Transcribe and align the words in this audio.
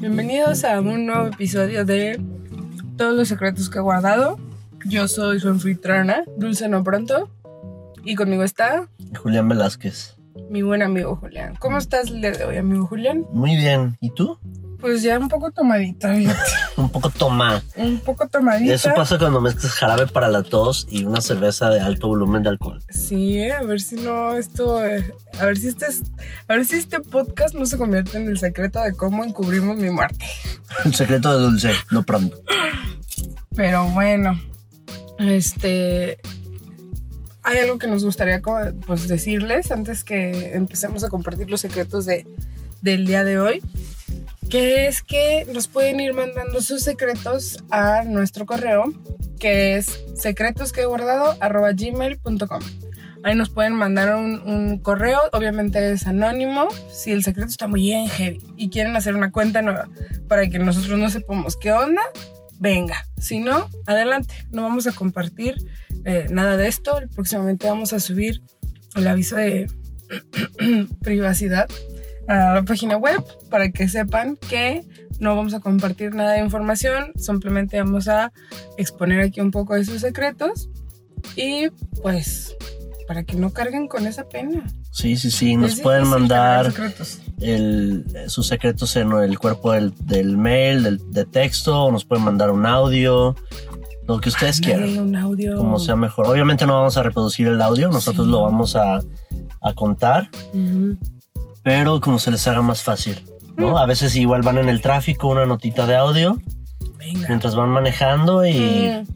Bienvenidos 0.00 0.64
a 0.64 0.80
un 0.80 1.06
nuevo 1.06 1.26
episodio 1.26 1.84
de 1.84 2.18
Todos 2.96 3.14
los 3.14 3.28
secretos 3.28 3.68
que 3.68 3.78
he 3.78 3.82
guardado. 3.82 4.38
Yo 4.86 5.06
soy 5.08 5.40
su 5.40 5.48
anfitriona, 5.48 6.24
Dulce 6.36 6.68
No 6.68 6.82
Pronto. 6.82 7.28
Y 8.04 8.14
conmigo 8.14 8.42
está 8.42 8.88
Julián 9.22 9.48
Velázquez. 9.48 10.16
mi 10.48 10.62
buen 10.62 10.82
amigo 10.82 11.16
Julián. 11.16 11.54
¿Cómo 11.58 11.76
estás 11.78 12.08
el 12.08 12.22
día 12.22 12.30
de 12.32 12.44
hoy, 12.44 12.56
amigo 12.56 12.86
Julián? 12.86 13.26
Muy 13.32 13.56
bien. 13.56 13.98
¿Y 14.00 14.10
tú? 14.10 14.38
Pues 14.80 15.02
ya 15.02 15.18
un 15.18 15.28
poco 15.28 15.50
tomadita. 15.50 16.14
Un 16.76 16.88
poco 16.88 17.10
toma. 17.10 17.62
un 17.76 17.98
poco 18.00 18.26
tomadita. 18.28 18.72
Eso 18.72 18.90
pasa 18.96 19.18
cuando 19.18 19.40
mezclas 19.42 19.72
jarabe 19.72 20.06
para 20.06 20.28
la 20.28 20.42
tos 20.42 20.86
y 20.90 21.04
una 21.04 21.20
cerveza 21.20 21.68
de 21.68 21.78
alto 21.80 22.08
volumen 22.08 22.42
de 22.42 22.48
alcohol. 22.48 22.82
Sí, 22.88 23.38
eh, 23.38 23.52
a 23.52 23.62
ver 23.62 23.82
si 23.82 23.96
no 23.96 24.34
esto, 24.36 24.82
eh, 24.82 25.12
a 25.38 25.44
ver 25.44 25.58
si 25.58 25.68
este, 25.68 25.86
es- 25.86 26.02
a 26.48 26.54
ver 26.54 26.64
si 26.64 26.76
este 26.76 27.00
podcast 27.00 27.54
no 27.54 27.66
se 27.66 27.76
convierte 27.76 28.16
en 28.16 28.28
el 28.28 28.38
secreto 28.38 28.80
de 28.82 28.94
cómo 28.94 29.24
encubrimos 29.24 29.76
mi 29.76 29.90
muerte. 29.90 30.24
El 30.86 30.94
secreto 30.94 31.36
de 31.36 31.44
dulce, 31.44 31.70
no 31.90 32.02
pronto. 32.02 32.38
Pero 33.54 33.84
bueno, 33.90 34.40
este. 35.18 36.18
Hay 37.42 37.58
algo 37.58 37.78
que 37.78 37.88
nos 37.88 38.04
gustaría 38.04 38.40
pues, 38.86 39.08
decirles 39.08 39.70
antes 39.70 40.04
que 40.04 40.54
empecemos 40.54 41.04
a 41.04 41.08
compartir 41.08 41.50
los 41.50 41.60
secretos 41.60 42.06
de, 42.06 42.26
del 42.80 43.06
día 43.06 43.24
de 43.24 43.38
hoy. 43.38 43.62
Que 44.50 44.88
es 44.88 45.02
que 45.02 45.46
nos 45.52 45.68
pueden 45.68 46.00
ir 46.00 46.12
mandando 46.12 46.60
sus 46.60 46.82
secretos 46.82 47.62
a 47.70 48.02
nuestro 48.02 48.46
correo, 48.46 48.92
que 49.38 49.76
es 49.76 50.02
secretosqueguardado.gmail.com. 50.16 52.62
Ahí 53.22 53.34
nos 53.34 53.50
pueden 53.50 53.74
mandar 53.74 54.16
un, 54.16 54.40
un 54.40 54.78
correo, 54.78 55.20
obviamente 55.32 55.92
es 55.92 56.06
anónimo. 56.06 56.68
Si 56.90 57.12
el 57.12 57.22
secreto 57.22 57.48
está 57.48 57.68
muy 57.68 57.82
bien 57.82 58.08
heavy 58.08 58.40
y 58.56 58.70
quieren 58.70 58.96
hacer 58.96 59.14
una 59.14 59.30
cuenta 59.30 59.60
nueva 59.62 59.88
para 60.26 60.48
que 60.48 60.58
nosotros 60.58 60.98
no 60.98 61.10
sepamos 61.10 61.56
qué 61.56 61.72
onda, 61.72 62.02
venga. 62.58 63.04
Si 63.18 63.40
no, 63.40 63.68
adelante. 63.86 64.34
No 64.50 64.62
vamos 64.62 64.86
a 64.86 64.92
compartir 64.92 65.56
eh, 66.04 66.28
nada 66.30 66.56
de 66.56 66.68
esto. 66.68 66.98
Próximamente 67.14 67.68
vamos 67.68 67.92
a 67.92 68.00
subir 68.00 68.40
el 68.96 69.06
aviso 69.06 69.36
de 69.36 69.70
privacidad 71.02 71.68
a 72.30 72.54
la 72.54 72.62
página 72.62 72.96
web 72.96 73.22
para 73.50 73.70
que 73.70 73.88
sepan 73.88 74.36
que 74.48 74.84
no 75.18 75.34
vamos 75.36 75.52
a 75.54 75.60
compartir 75.60 76.14
nada 76.14 76.32
de 76.34 76.40
información. 76.40 77.12
Simplemente 77.16 77.78
vamos 77.78 78.08
a 78.08 78.32
exponer 78.78 79.20
aquí 79.20 79.40
un 79.40 79.50
poco 79.50 79.74
de 79.74 79.84
sus 79.84 80.00
secretos 80.00 80.68
y 81.36 81.68
pues 82.02 82.54
para 83.08 83.24
que 83.24 83.34
no 83.36 83.50
carguen 83.50 83.88
con 83.88 84.06
esa 84.06 84.28
pena. 84.28 84.64
Sí, 84.92 85.16
sí, 85.16 85.30
sí. 85.30 85.56
Nos 85.56 85.74
Es 85.74 85.80
pueden 85.80 86.06
mandar 86.06 86.66
secretos. 86.66 87.20
el- 87.40 88.04
sus 88.28 88.46
secretos 88.46 88.94
en 88.96 89.10
el 89.12 89.38
cuerpo 89.38 89.72
del, 89.72 89.92
del 90.06 90.36
mail, 90.36 90.82
del, 90.84 91.10
de 91.10 91.24
texto, 91.26 91.84
o 91.84 91.90
nos 91.92 92.04
pueden 92.04 92.24
mandar 92.24 92.50
un 92.50 92.64
audio, 92.66 93.34
lo 94.06 94.20
que 94.20 94.28
ustedes 94.28 94.58
Ándale, 94.58 94.84
quieran, 94.86 95.08
un 95.08 95.16
audio. 95.16 95.56
como 95.56 95.78
sea 95.80 95.96
mejor. 95.96 96.26
Obviamente 96.28 96.66
no 96.66 96.74
vamos 96.74 96.96
a 96.96 97.02
reproducir 97.02 97.48
el 97.48 97.60
audio, 97.60 97.88
nosotros 97.88 98.26
Sí. 98.26 98.30
lo 98.32 98.42
vamos 98.42 98.76
a, 98.76 99.00
a 99.60 99.74
contar, 99.74 100.28
Ujú. 100.54 100.96
Pero 101.62 102.00
como 102.00 102.18
se 102.18 102.30
les 102.30 102.46
haga 102.48 102.62
más 102.62 102.82
fácil. 102.82 103.24
¿no? 103.56 103.72
Mm. 103.72 103.76
A 103.76 103.86
veces 103.86 104.14
igual 104.16 104.42
van 104.42 104.58
en 104.58 104.68
el 104.68 104.80
tráfico, 104.80 105.28
una 105.28 105.46
notita 105.46 105.86
de 105.86 105.96
audio, 105.96 106.38
Venga. 106.98 107.28
mientras 107.28 107.54
van 107.54 107.70
manejando 107.70 108.44
y... 108.46 108.88
Mm. 108.88 109.06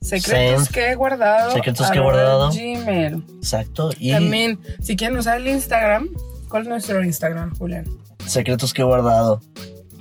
Secretos 0.00 0.64
Send. 0.64 0.74
que 0.74 0.90
he 0.90 0.94
guardado. 0.96 1.52
Secretos 1.52 1.90
que 1.90 1.96
he 1.98 2.02
guardado. 2.02 2.50
Gmail. 2.50 3.24
Exacto. 3.38 3.90
Y 3.98 4.12
También, 4.12 4.60
si 4.82 4.96
quieren 4.96 5.16
usar 5.18 5.38
el 5.40 5.48
Instagram, 5.48 6.10
¿cuál 6.50 6.64
es 6.64 6.68
nuestro 6.68 7.02
Instagram, 7.02 7.54
Julián? 7.56 7.86
secretos 8.26 8.74
que 8.74 8.82
he 8.82 8.84
guardado. 8.84 9.40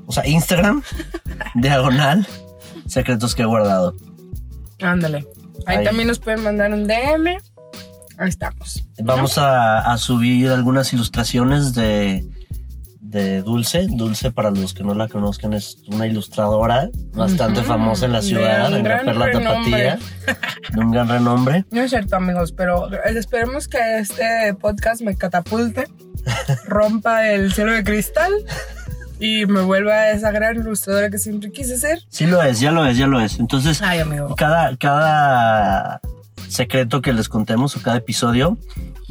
O 0.05 0.11
sea, 0.11 0.27
Instagram, 0.27 0.83
diagonal, 1.55 2.27
secretos 2.85 3.33
que 3.33 3.43
he 3.43 3.45
guardado. 3.45 3.95
Ándale. 4.81 5.25
Ahí, 5.65 5.77
Ahí. 5.77 5.85
también 5.85 6.09
nos 6.09 6.19
pueden 6.19 6.43
mandar 6.43 6.73
un 6.73 6.85
DM. 6.85 7.37
Ahí 8.17 8.29
estamos. 8.29 8.85
Vamos 9.01 9.37
a, 9.37 9.91
a 9.91 9.97
subir 9.97 10.49
algunas 10.49 10.93
ilustraciones 10.93 11.73
de, 11.73 12.23
de 13.13 13.41
Dulce. 13.41 13.87
Dulce, 13.89 14.31
para 14.31 14.51
los 14.51 14.73
que 14.73 14.83
no 14.83 14.93
la 14.93 15.07
conozcan, 15.07 15.53
es 15.53 15.77
una 15.87 16.07
ilustradora 16.07 16.89
bastante 17.13 17.61
famosa 17.63 18.05
en 18.05 18.13
la 18.13 18.21
De 18.21 18.27
ciudad, 18.27 18.67
un 18.69 18.77
en 18.77 18.83
la 18.87 19.01
Perla. 19.03 19.31
Tapatía, 19.31 19.99
de 20.73 20.79
un 20.79 20.91
gran 20.91 21.07
renombre. 21.07 21.65
No 21.71 21.81
es 21.81 21.91
cierto, 21.91 22.15
amigos, 22.15 22.51
pero 22.51 22.89
esperemos 23.05 23.67
que 23.67 23.99
este 23.99 24.53
podcast 24.59 25.01
me 25.01 25.15
catapulte, 25.15 25.85
rompa 26.65 27.29
el 27.29 27.53
cielo 27.53 27.71
de 27.71 27.83
cristal 27.83 28.31
y 29.19 29.45
me 29.45 29.61
vuelva 29.61 30.09
esa 30.09 30.31
gran 30.31 30.55
ilustradora 30.55 31.09
que 31.09 31.17
siempre 31.19 31.51
quise 31.51 31.77
ser. 31.77 31.99
Sí 32.09 32.25
lo 32.25 32.41
es, 32.41 32.59
ya 32.59 32.71
lo 32.71 32.85
es, 32.85 32.97
ya 32.97 33.07
lo 33.07 33.21
es. 33.21 33.39
Entonces, 33.39 33.81
Ay, 33.81 33.99
amigo. 33.99 34.35
cada, 34.35 34.75
cada 34.77 36.01
secreto 36.49 37.01
que 37.01 37.13
les 37.13 37.29
contemos 37.29 37.75
o 37.75 37.81
cada 37.81 37.97
episodio 37.97 38.57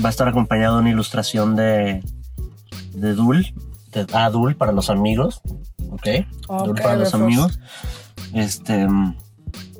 va 0.02 0.08
a 0.08 0.10
estar 0.10 0.28
acompañado 0.28 0.76
de 0.76 0.80
una 0.82 0.90
ilustración 0.90 1.56
de, 1.56 2.02
de 2.94 3.14
Dul, 3.14 3.54
de, 3.92 4.06
ah, 4.12 4.30
Dul 4.30 4.56
para 4.56 4.72
los 4.72 4.90
amigos, 4.90 5.40
¿ok? 5.90 6.06
Dul 6.64 6.70
Ok, 6.70 6.80
para 6.80 6.96
los 6.96 7.14
amigos, 7.14 7.58
este, 8.34 8.86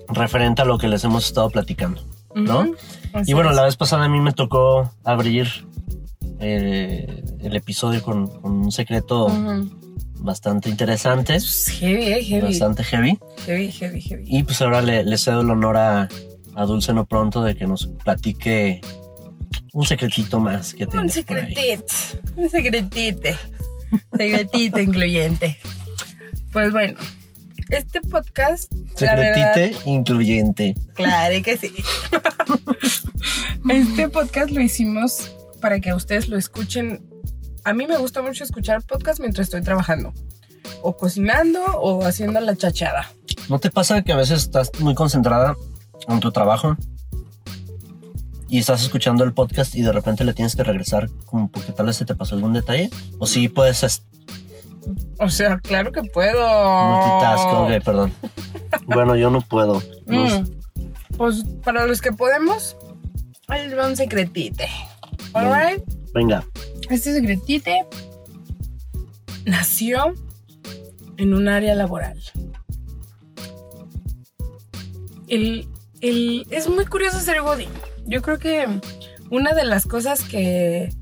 referente 0.08 0.62
a 0.62 0.64
lo 0.64 0.78
que 0.78 0.88
les 0.88 1.04
hemos 1.04 1.24
estado 1.26 1.50
platicando. 1.50 2.02
¿no? 2.34 2.66
Así 3.12 3.30
Y 3.30 3.34
bueno, 3.34 3.50
es. 3.50 3.56
la 3.56 3.64
vez 3.64 3.76
pasada 3.76 4.04
a 4.04 4.08
mí 4.08 4.18
me 4.20 4.32
tocó 4.32 4.90
abrir 5.04 5.48
eh, 6.40 7.22
el 7.40 7.56
episodio 7.56 8.02
con, 8.02 8.26
con 8.26 8.52
un 8.52 8.72
secreto 8.72 9.28
bastante 10.14 10.70
interesante, 10.70 11.34
Es 11.34 11.66
Heavy, 11.80 12.04
eh, 12.12 12.24
heavy. 12.24 12.46
bastante 12.46 12.84
heavy. 12.84 13.18
Heavy, 13.44 13.70
heavy, 13.72 14.00
heavy. 14.00 14.24
Y 14.26 14.42
pues 14.44 14.62
ahora 14.62 14.80
le, 14.80 15.04
le 15.04 15.18
cedo 15.18 15.40
el 15.42 15.50
honor 15.50 15.76
a, 15.76 16.08
a 16.54 16.64
Dulce 16.66 16.92
No 16.92 17.06
Pronto 17.06 17.42
de 17.42 17.54
que 17.56 17.66
nos 17.66 17.86
platique 18.04 18.80
un 19.72 19.86
secretito 19.86 20.38
más 20.40 20.74
que 20.74 20.84
Un 20.84 20.90
tienes 20.90 21.24
por 21.24 21.36
ahí. 21.38 21.54
secretito, 21.54 21.94
un 22.36 22.50
secretito, 22.50 23.28
secretito 24.16 24.80
incluyente. 24.80 25.58
Pues 26.52 26.70
bueno, 26.72 26.98
este 27.70 28.00
podcast, 28.02 28.70
la 29.00 29.14
verdad, 29.16 29.54
Secretite 29.54 29.90
incluyente. 29.90 30.74
claro 30.94 31.42
que 31.42 31.56
sí. 31.56 31.72
este 33.70 34.08
podcast 34.08 34.50
lo 34.50 34.60
hicimos 34.60 35.32
para 35.60 35.80
que 35.80 35.94
ustedes 35.94 36.28
lo 36.28 36.36
escuchen. 36.36 37.02
A 37.64 37.72
mí 37.72 37.86
me 37.86 37.96
gusta 37.96 38.20
mucho 38.22 38.44
escuchar 38.44 38.82
podcast 38.82 39.20
mientras 39.20 39.46
estoy 39.46 39.62
trabajando, 39.62 40.12
o 40.82 40.96
cocinando, 40.96 41.64
o 41.78 42.04
haciendo 42.04 42.40
la 42.40 42.56
chachada. 42.56 43.10
¿No 43.48 43.58
te 43.58 43.70
pasa 43.70 44.02
que 44.02 44.12
a 44.12 44.16
veces 44.16 44.42
estás 44.42 44.70
muy 44.80 44.94
concentrada 44.94 45.54
en 46.08 46.20
tu 46.20 46.32
trabajo 46.32 46.76
y 48.48 48.58
estás 48.58 48.82
escuchando 48.82 49.24
el 49.24 49.32
podcast 49.32 49.74
y 49.74 49.82
de 49.82 49.92
repente 49.92 50.24
le 50.24 50.34
tienes 50.34 50.54
que 50.56 50.62
regresar 50.64 51.08
como 51.26 51.50
porque 51.50 51.72
tal 51.72 51.86
vez 51.86 51.96
se 51.96 52.04
te 52.04 52.14
pasó 52.14 52.34
algún 52.34 52.52
detalle? 52.52 52.90
O 53.18 53.26
si 53.26 53.48
puedes 53.48 53.82
es- 53.82 54.02
O 55.20 55.30
sea, 55.30 55.58
claro 55.58 55.90
que 55.92 56.02
puedo. 56.02 56.38
multitask, 56.38 57.46
ok, 57.46 57.84
perdón. 57.84 58.12
Bueno, 58.86 59.16
yo 59.16 59.30
no 59.30 59.40
puedo. 59.40 59.82
No. 60.06 60.40
Mm, 60.40 60.46
Pues 61.16 61.44
para 61.64 61.86
los 61.86 62.00
que 62.00 62.10
podemos, 62.12 62.76
ahí 63.48 63.68
les 63.68 63.78
va 63.78 63.86
un 63.86 63.96
secretite. 63.96 64.66
Alright. 65.34 65.82
Venga, 66.14 66.44
Este 66.90 67.14
secretite 67.14 67.86
nació 69.46 70.14
en 71.16 71.32
un 71.34 71.48
área 71.48 71.74
laboral. 71.74 72.20
El, 75.28 75.66
es 76.02 76.68
muy 76.68 76.84
curioso 76.86 77.20
ser 77.20 77.42
Godín. 77.42 77.68
Yo 78.06 78.22
creo 78.22 78.38
que 78.38 78.66
una 79.30 79.54
de 79.54 79.64
las 79.64 79.86
cosas 79.86 80.22
que, 80.22 80.92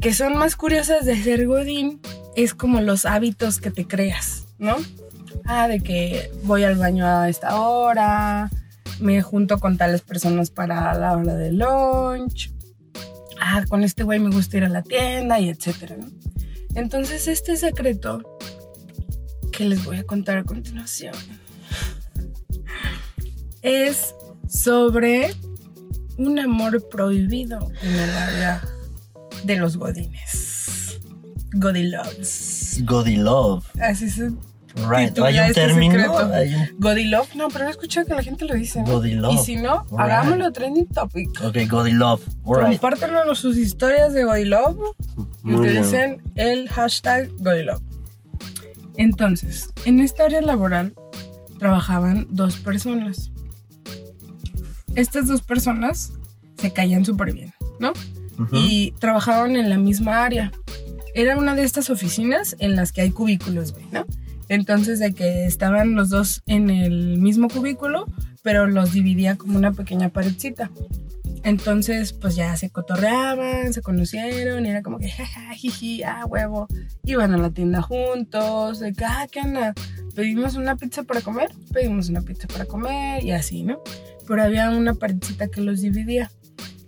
que 0.00 0.12
son 0.12 0.36
más 0.36 0.56
curiosas 0.56 1.04
de 1.04 1.22
ser 1.22 1.46
Godín 1.46 2.00
es 2.34 2.54
como 2.54 2.80
los 2.80 3.06
hábitos 3.06 3.60
que 3.60 3.70
te 3.70 3.86
creas, 3.86 4.46
¿no? 4.58 4.76
Ah, 5.44 5.68
de 5.68 5.80
que 5.80 6.30
voy 6.42 6.64
al 6.64 6.76
baño 6.76 7.06
a 7.06 7.28
esta 7.28 7.60
hora, 7.60 8.50
me 8.98 9.22
junto 9.22 9.58
con 9.58 9.78
tales 9.78 10.02
personas 10.02 10.50
para 10.50 10.92
la 10.94 11.16
hora 11.16 11.34
de 11.34 11.52
lunch. 11.52 12.52
Ah, 13.40 13.64
con 13.68 13.84
este 13.84 14.02
güey 14.02 14.18
me 14.18 14.30
gusta 14.30 14.56
ir 14.56 14.64
a 14.64 14.68
la 14.68 14.82
tienda 14.82 15.38
y 15.38 15.48
etcétera, 15.48 15.96
¿no? 15.96 16.06
Entonces, 16.74 17.28
este 17.28 17.56
secreto 17.56 18.38
que 19.52 19.64
les 19.64 19.84
voy 19.84 19.98
a 19.98 20.04
contar 20.04 20.38
a 20.38 20.44
continuación 20.44 21.14
es 23.62 24.14
sobre 24.48 25.34
un 26.16 26.38
amor 26.38 26.88
prohibido 26.88 27.58
en 27.82 27.94
el 27.94 28.10
área 28.10 28.62
de 29.44 29.56
los 29.56 29.76
godines. 29.76 31.00
Godiloves. 31.54 32.80
Godi 32.84 33.16
Love. 33.16 33.64
Así 33.80 34.10
se 34.10 34.30
Right. 34.86 35.18
Hay 35.18 35.38
un 35.38 35.44
este 35.44 35.66
término. 35.66 35.92
secreto. 35.94 36.34
Hay 36.34 36.54
un 36.54 36.68
Godilove, 36.78 37.28
no, 37.34 37.48
pero 37.48 37.66
he 37.66 37.70
escuchado 37.70 38.06
que 38.06 38.14
la 38.14 38.22
gente 38.22 38.44
lo 38.44 38.54
dice. 38.54 38.80
¿no? 38.82 38.92
Godilove. 38.92 39.34
Y 39.34 39.38
si 39.38 39.56
no, 39.56 39.84
hagámoslo 39.96 40.52
trending 40.52 40.86
topic. 40.88 41.28
Ok, 41.42 41.56
Godi 41.68 41.92
Love. 41.92 42.22
Alright. 42.46 42.80
Compártanlo 42.80 43.34
sus 43.34 43.56
historias 43.56 44.12
de 44.12 44.24
Godilove 44.24 44.78
y 45.44 45.54
utilicen 45.54 46.22
el 46.36 46.68
hashtag 46.68 47.28
Godilove. 47.38 47.82
Entonces, 48.96 49.70
en 49.84 50.00
esta 50.00 50.24
área 50.24 50.42
laboral 50.42 50.94
trabajaban 51.58 52.26
dos 52.30 52.56
personas. 52.56 53.30
Estas 54.98 55.28
dos 55.28 55.42
personas 55.42 56.12
se 56.56 56.72
caían 56.72 57.04
súper 57.04 57.32
bien, 57.32 57.54
¿no? 57.78 57.92
Ujú. 58.36 58.56
Y 58.56 58.94
trabajaban 58.98 59.54
en 59.54 59.70
la 59.70 59.78
misma 59.78 60.24
área. 60.24 60.50
Era 61.14 61.38
una 61.38 61.54
de 61.54 61.62
estas 61.62 61.88
oficinas 61.88 62.56
en 62.58 62.74
las 62.74 62.90
que 62.90 63.02
hay 63.02 63.12
cubículos, 63.12 63.72
güey, 63.72 63.84
¿no? 63.92 64.04
Entonces, 64.48 64.98
de 64.98 65.14
que 65.14 65.46
estaban 65.46 65.94
los 65.94 66.08
dos 66.08 66.42
en 66.46 66.68
el 66.68 67.18
mismo 67.18 67.48
cubículo, 67.48 68.06
pero 68.42 68.66
los 68.66 68.92
dividía 68.92 69.36
como 69.36 69.56
una 69.56 69.70
pequeña 69.70 70.08
paredcita. 70.08 70.72
Entonces, 71.44 72.12
pues 72.12 72.34
ya 72.34 72.56
se 72.56 72.70
cotorreaban, 72.70 73.72
se 73.72 73.82
conocieron, 73.82 74.66
y 74.66 74.70
era 74.70 74.82
como 74.82 74.98
que, 74.98 75.10
jaja, 75.10 75.54
jiji, 75.54 76.02
ah, 76.02 76.26
huevo. 76.26 76.66
Iban 77.04 77.34
a 77.34 77.38
la 77.38 77.50
tienda 77.50 77.82
juntos, 77.82 78.80
de 78.80 78.92
que, 78.94 79.04
ah, 79.04 79.28
¿qué 79.30 79.42
onda? 79.42 79.74
Pedimos 80.16 80.56
una 80.56 80.74
pizza 80.74 81.04
para 81.04 81.20
comer, 81.20 81.50
pedimos 81.72 82.08
una 82.08 82.22
pizza 82.22 82.48
para 82.48 82.64
comer, 82.64 83.22
y 83.22 83.30
así, 83.30 83.62
¿no? 83.62 83.80
Pero 84.28 84.42
había 84.42 84.70
una 84.70 84.94
paredcita 84.94 85.48
que 85.48 85.62
los 85.62 85.80
dividía. 85.80 86.30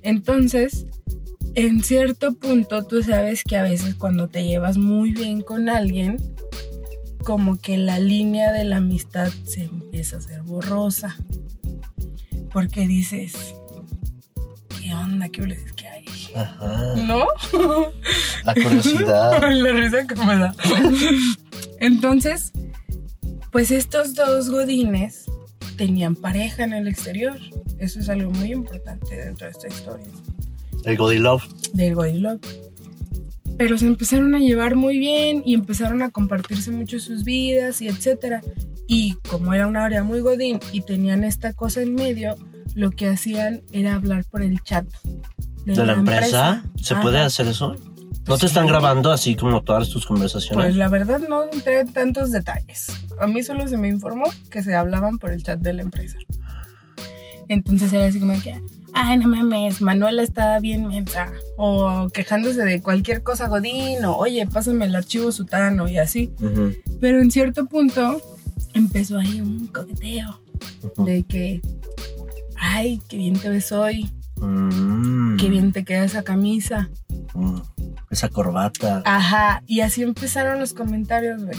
Entonces, 0.02 0.86
en 1.54 1.82
cierto 1.82 2.34
punto, 2.34 2.84
tú 2.84 3.02
sabes 3.02 3.42
que 3.42 3.56
a 3.56 3.62
veces 3.62 3.94
cuando 3.94 4.28
te 4.28 4.44
llevas 4.44 4.76
muy 4.76 5.12
bien 5.12 5.40
con 5.40 5.70
alguien, 5.70 6.18
como 7.24 7.58
que 7.58 7.78
la 7.78 7.98
línea 7.98 8.52
de 8.52 8.64
la 8.64 8.76
amistad 8.76 9.30
se 9.44 9.64
empieza 9.64 10.16
a 10.16 10.18
hacer 10.18 10.42
borrosa. 10.42 11.16
Porque 12.52 12.86
dices, 12.86 13.54
¿qué 14.80 14.94
onda? 14.94 15.28
¿Qué 15.30 15.46
les 15.46 15.72
que 15.72 15.88
hay? 15.88 16.04
Ajá. 16.34 16.94
¿No? 16.96 17.24
La 18.44 18.54
curiosidad. 18.54 19.40
la 19.50 19.72
risa 19.72 20.06
que 20.06 20.14
me 20.14 20.36
da. 20.36 20.54
Entonces, 21.80 22.52
pues 23.50 23.70
estos 23.70 24.14
dos 24.14 24.50
godines 24.50 25.29
tenían 25.80 26.14
pareja 26.14 26.62
en 26.64 26.74
el 26.74 26.88
exterior. 26.88 27.38
Eso 27.78 28.00
es 28.00 28.10
algo 28.10 28.30
muy 28.32 28.52
importante 28.52 29.16
dentro 29.16 29.46
de 29.46 29.52
esta 29.52 29.68
historia 29.68 30.06
El 30.84 30.98
Godilove. 30.98 31.42
del 31.72 31.94
Godilove. 31.94 32.38
Pero 33.56 33.78
se 33.78 33.86
empezaron 33.86 34.34
a 34.34 34.40
llevar 34.40 34.76
muy 34.76 34.98
bien 34.98 35.42
y 35.46 35.54
empezaron 35.54 36.02
a 36.02 36.10
compartirse 36.10 36.70
mucho 36.70 37.00
sus 37.00 37.24
vidas 37.24 37.80
y 37.80 37.88
etcétera. 37.88 38.42
Y 38.86 39.14
como 39.30 39.54
era 39.54 39.66
un 39.66 39.78
área 39.78 40.02
muy 40.02 40.20
godín 40.20 40.60
y 40.70 40.82
tenían 40.82 41.24
esta 41.24 41.54
cosa 41.54 41.80
en 41.80 41.94
medio, 41.94 42.36
lo 42.74 42.90
que 42.90 43.08
hacían 43.08 43.62
era 43.72 43.94
hablar 43.94 44.26
por 44.30 44.42
el 44.42 44.62
chat. 44.62 44.84
¿De 45.64 45.76
la 45.86 45.94
empresa? 45.94 46.62
¿Se 46.76 46.92
Ajá. 46.92 47.02
puede 47.02 47.20
hacer 47.20 47.46
eso? 47.48 47.74
¿No 48.26 48.36
te 48.36 48.44
están 48.46 48.64
Sí. 48.66 48.70
grabando 48.70 49.10
así 49.12 49.34
como 49.34 49.62
todas 49.62 49.88
tus 49.88 50.04
conversaciones? 50.04 50.62
Pues 50.66 50.76
la 50.76 50.88
verdad 50.88 51.20
no 51.26 51.44
entré 51.50 51.80
en 51.80 51.92
tantos 51.92 52.32
detalles. 52.32 52.88
A 53.20 53.26
mí 53.26 53.42
solo 53.42 53.68
se 53.68 53.76
me 53.76 53.88
informó 53.88 54.24
que 54.50 54.62
se 54.62 54.74
hablaban 54.74 55.18
por 55.18 55.30
el 55.32 55.42
chat 55.42 55.60
de 55.60 55.72
la 55.74 55.82
empresa. 55.82 56.16
Entonces 57.48 57.92
era 57.92 58.06
así 58.06 58.20
como 58.20 58.40
que, 58.40 58.60
ay, 58.92 59.18
no 59.18 59.28
mames, 59.28 59.80
Manuela 59.82 60.22
está 60.22 60.58
bien 60.60 60.86
mensa. 60.86 61.32
O 61.56 62.08
quejándose 62.12 62.62
de 62.64 62.80
cualquier 62.80 63.22
cosa 63.22 63.48
godín, 63.48 64.04
o 64.04 64.16
oye, 64.16 64.46
pásame 64.46 64.84
el 64.86 64.94
archivo 64.94 65.32
sutano 65.32 65.88
y 65.88 65.98
así. 65.98 66.32
Pero 67.00 67.20
en 67.20 67.30
cierto 67.30 67.66
punto 67.66 68.20
empezó 68.74 69.18
ahí 69.18 69.40
un 69.40 69.66
coqueteo 69.66 70.40
de 70.98 71.22
que, 71.24 71.60
ay, 72.56 73.00
qué 73.08 73.16
bien 73.16 73.38
te 73.38 73.48
ves 73.48 73.72
hoy, 73.72 74.10
Mm, 74.42 75.36
qué 75.36 75.50
bien 75.50 75.70
te 75.70 75.84
queda 75.84 76.04
esa 76.04 76.22
camisa. 76.22 76.88
mm, 77.34 77.58
Esa 78.10 78.28
corbata. 78.30 79.02
Ajá, 79.04 79.62
y 79.66 79.80
así 79.80 80.02
empezaron 80.02 80.58
los 80.58 80.72
comentarios, 80.72 81.44
güey. 81.44 81.58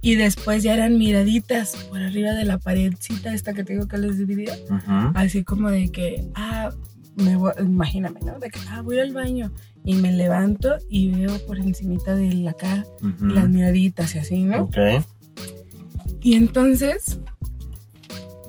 Y 0.00 0.14
después 0.14 0.62
ya 0.62 0.74
eran 0.74 0.98
miraditas 0.98 1.76
por 1.88 2.00
arriba 2.00 2.32
de 2.32 2.44
la 2.44 2.58
paredcita 2.58 3.34
esta 3.34 3.52
que 3.52 3.64
te 3.64 3.72
digo 3.74 3.88
que 3.88 3.98
les 3.98 4.18
dividía. 4.18 4.54
Ujú. 4.70 5.12
Así 5.14 5.44
como 5.44 5.70
de 5.70 5.90
que, 5.90 6.24
ah, 6.34 6.70
me 7.16 7.36
voy, 7.36 7.52
imagíname, 7.58 8.20
¿no? 8.20 8.38
De 8.38 8.50
que, 8.50 8.60
ah, 8.70 8.82
voy 8.82 9.00
al 9.00 9.12
baño 9.12 9.52
y 9.84 9.94
me 9.94 10.12
levanto 10.12 10.76
y 10.88 11.10
veo 11.10 11.38
por 11.46 11.58
encimita 11.58 12.14
de 12.14 12.32
la 12.34 12.52
cara 12.52 12.84
las 13.20 13.48
miraditas 13.48 14.14
y 14.14 14.18
así, 14.18 14.42
¿no? 14.44 14.62
Ok. 14.62 14.76
Y 16.20 16.34
entonces, 16.34 17.18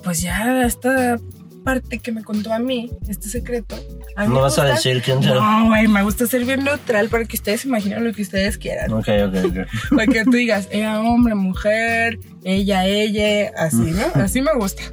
pues 0.04 0.22
ya 0.22 0.66
esta 0.66 1.20
parte 1.64 2.00
que 2.00 2.12
me 2.12 2.24
contó 2.24 2.54
a 2.54 2.60
mí, 2.60 2.92
este 3.08 3.30
secreto. 3.30 3.76
A 4.16 4.26
mí 4.26 4.34
No 4.34 4.42
vas 4.42 4.58
a 4.60 4.66
decir 4.66 5.02
quién 5.02 5.20
te... 5.20 5.28
No, 5.28 5.68
güey, 5.68 5.88
me 5.88 6.04
gusta 6.04 6.26
ser 6.28 6.46
bien 6.46 6.64
neutral 6.64 7.10
para 7.10 7.26
que 7.26 7.36
ustedes 7.36 7.66
imaginen 7.66 8.04
lo 8.04 8.14
que 8.14 8.22
ustedes 8.22 8.58
quieran. 8.58 8.92
Ok, 8.92 9.08
ok, 9.28 9.36
ok. 9.46 9.90
Para 9.96 10.08
que 10.08 10.24
tú 10.24 10.32
digas, 10.32 10.68
era 10.72 11.02
hombre, 11.02 11.36
mujer, 11.36 12.20
ella, 12.44 12.86
ella, 12.86 13.52
así, 13.58 13.92
¿no? 13.92 14.22
Así 14.22 14.42
me 14.42 14.54
gusta. 14.56 14.84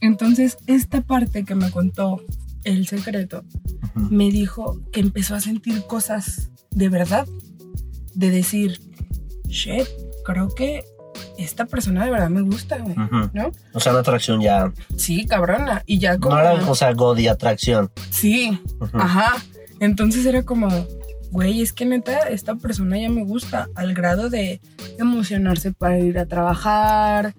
Entonces, 0.00 0.58
esta 0.66 1.00
parte 1.00 1.44
que 1.44 1.54
me 1.54 1.70
contó 1.70 2.20
el 2.64 2.86
secreto, 2.86 3.44
me 3.94 4.30
dijo 4.30 4.80
que 4.92 5.00
empezó 5.00 5.34
a 5.34 5.40
sentir 5.40 5.82
cosas 5.86 6.50
de 6.70 6.88
verdad. 6.88 7.26
De 8.14 8.30
decir, 8.30 8.80
shit, 9.48 9.86
creo 10.24 10.48
que 10.54 10.84
esta 11.38 11.66
persona 11.66 12.04
de 12.04 12.10
verdad 12.10 12.30
me 12.30 12.42
gusta, 12.42 12.78
güey. 12.78 12.94
¿No? 13.32 13.50
O 13.72 13.80
sea, 13.80 13.92
una 13.92 14.00
atracción 14.00 14.40
ya... 14.40 14.72
Sí, 14.96 15.26
cabrona. 15.26 15.82
Y 15.86 15.98
ya 15.98 16.18
como... 16.18 16.36
No 16.36 16.40
era, 16.40 16.54
o 16.54 16.74
sea, 16.74 16.92
Godi 16.92 17.28
atracción. 17.28 17.90
Sí, 18.10 18.60
ajá. 18.94 19.36
Entonces 19.80 20.24
era 20.24 20.42
como, 20.42 20.68
güey, 21.30 21.60
es 21.60 21.72
que 21.72 21.84
neta, 21.84 22.28
esta 22.28 22.54
persona 22.56 22.98
ya 22.98 23.10
me 23.10 23.24
gusta, 23.24 23.68
al 23.74 23.94
grado 23.94 24.30
de 24.30 24.60
emocionarse 24.98 25.72
para 25.72 25.98
ir 25.98 26.18
a 26.18 26.26
trabajar, 26.26 27.34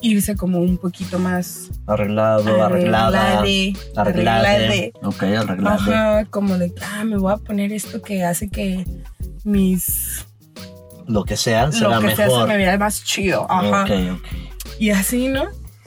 irse 0.00 0.36
como 0.36 0.60
un 0.60 0.78
poquito 0.78 1.18
más 1.18 1.70
Arreglado, 1.86 2.62
arreglada. 2.62 3.40
Arreglade. 3.40 3.74
arreglade. 3.96 4.92
Ok, 5.02 5.22
arreglade. 5.22 5.76
Ajá, 5.76 6.24
como 6.26 6.58
de, 6.58 6.72
ah, 6.94 7.04
me 7.04 7.16
voy 7.16 7.32
a 7.32 7.38
poner 7.38 7.72
esto 7.72 8.00
que 8.02 8.24
hace 8.24 8.48
que 8.48 8.86
mis, 9.42 10.26
Lo 11.10 11.24
que 11.24 11.36
sea 11.36 11.70
será 11.72 12.00
lo 12.00 12.08
que 12.08 12.14
sea 12.14 12.26
se 12.26 12.32
mejor. 12.32 12.48
me 12.48 12.56
vea 12.56 12.78
más 12.78 13.04
chido. 13.04 13.46
Ajá. 13.50 13.84
Ok, 13.84 13.90
ok. 14.18 14.26
Y 14.78 14.90
así, 14.90 15.28
¿no? 15.28 15.44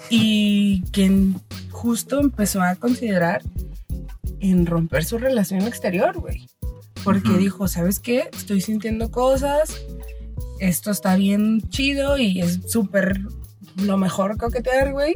Y 0.09 0.83
quien 0.91 1.41
justo 1.71 2.19
empezó 2.19 2.61
a 2.61 2.75
considerar 2.75 3.41
en 4.39 4.65
romper 4.65 5.05
su 5.05 5.17
relación 5.17 5.61
exterior, 5.61 6.19
güey. 6.19 6.47
Porque 7.03 7.31
dijo, 7.31 7.67
¿sabes 7.67 7.99
qué? 7.99 8.29
Estoy 8.33 8.61
sintiendo 8.61 9.11
cosas, 9.11 9.81
esto 10.59 10.91
está 10.91 11.15
bien 11.15 11.61
chido 11.69 12.17
y 12.17 12.39
es 12.39 12.59
súper 12.67 13.19
lo 13.75 13.97
mejor 13.97 14.37
coquetear, 14.37 14.93
güey. 14.93 15.15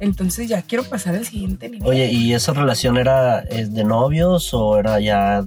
Entonces 0.00 0.48
ya 0.48 0.62
quiero 0.62 0.84
pasar 0.84 1.14
al 1.14 1.26
siguiente 1.26 1.68
nivel. 1.68 1.86
Oye, 1.86 2.10
¿y 2.10 2.32
esa 2.32 2.52
relación 2.52 2.96
era 2.96 3.40
es 3.40 3.72
de 3.74 3.84
novios 3.84 4.52
o 4.54 4.78
era 4.78 4.98
ya 4.98 5.44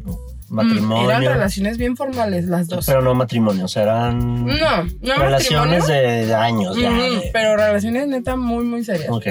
matrimonio? 0.54 1.10
Eran 1.10 1.24
relaciones 1.24 1.78
bien 1.78 1.98
formales 1.98 2.46
las 2.46 2.68
dos. 2.68 2.86
Pero 2.86 3.02
no 3.02 3.14
matrimonio, 3.16 3.66
o 3.66 3.68
sea, 3.68 3.84
eran 3.84 4.46
no, 4.46 4.54
no 5.02 5.16
relaciones 5.18 5.88
de, 5.88 6.26
de 6.28 6.36
años 6.36 6.76
ya. 6.78 6.90
Ujú, 6.92 7.02
de- 7.02 7.30
Pero 7.34 7.58
relaciones 7.58 8.08
neta 8.08 8.36
muy, 8.36 8.64
muy 8.64 8.84
serias. 8.84 9.10
Ok. 9.10 9.28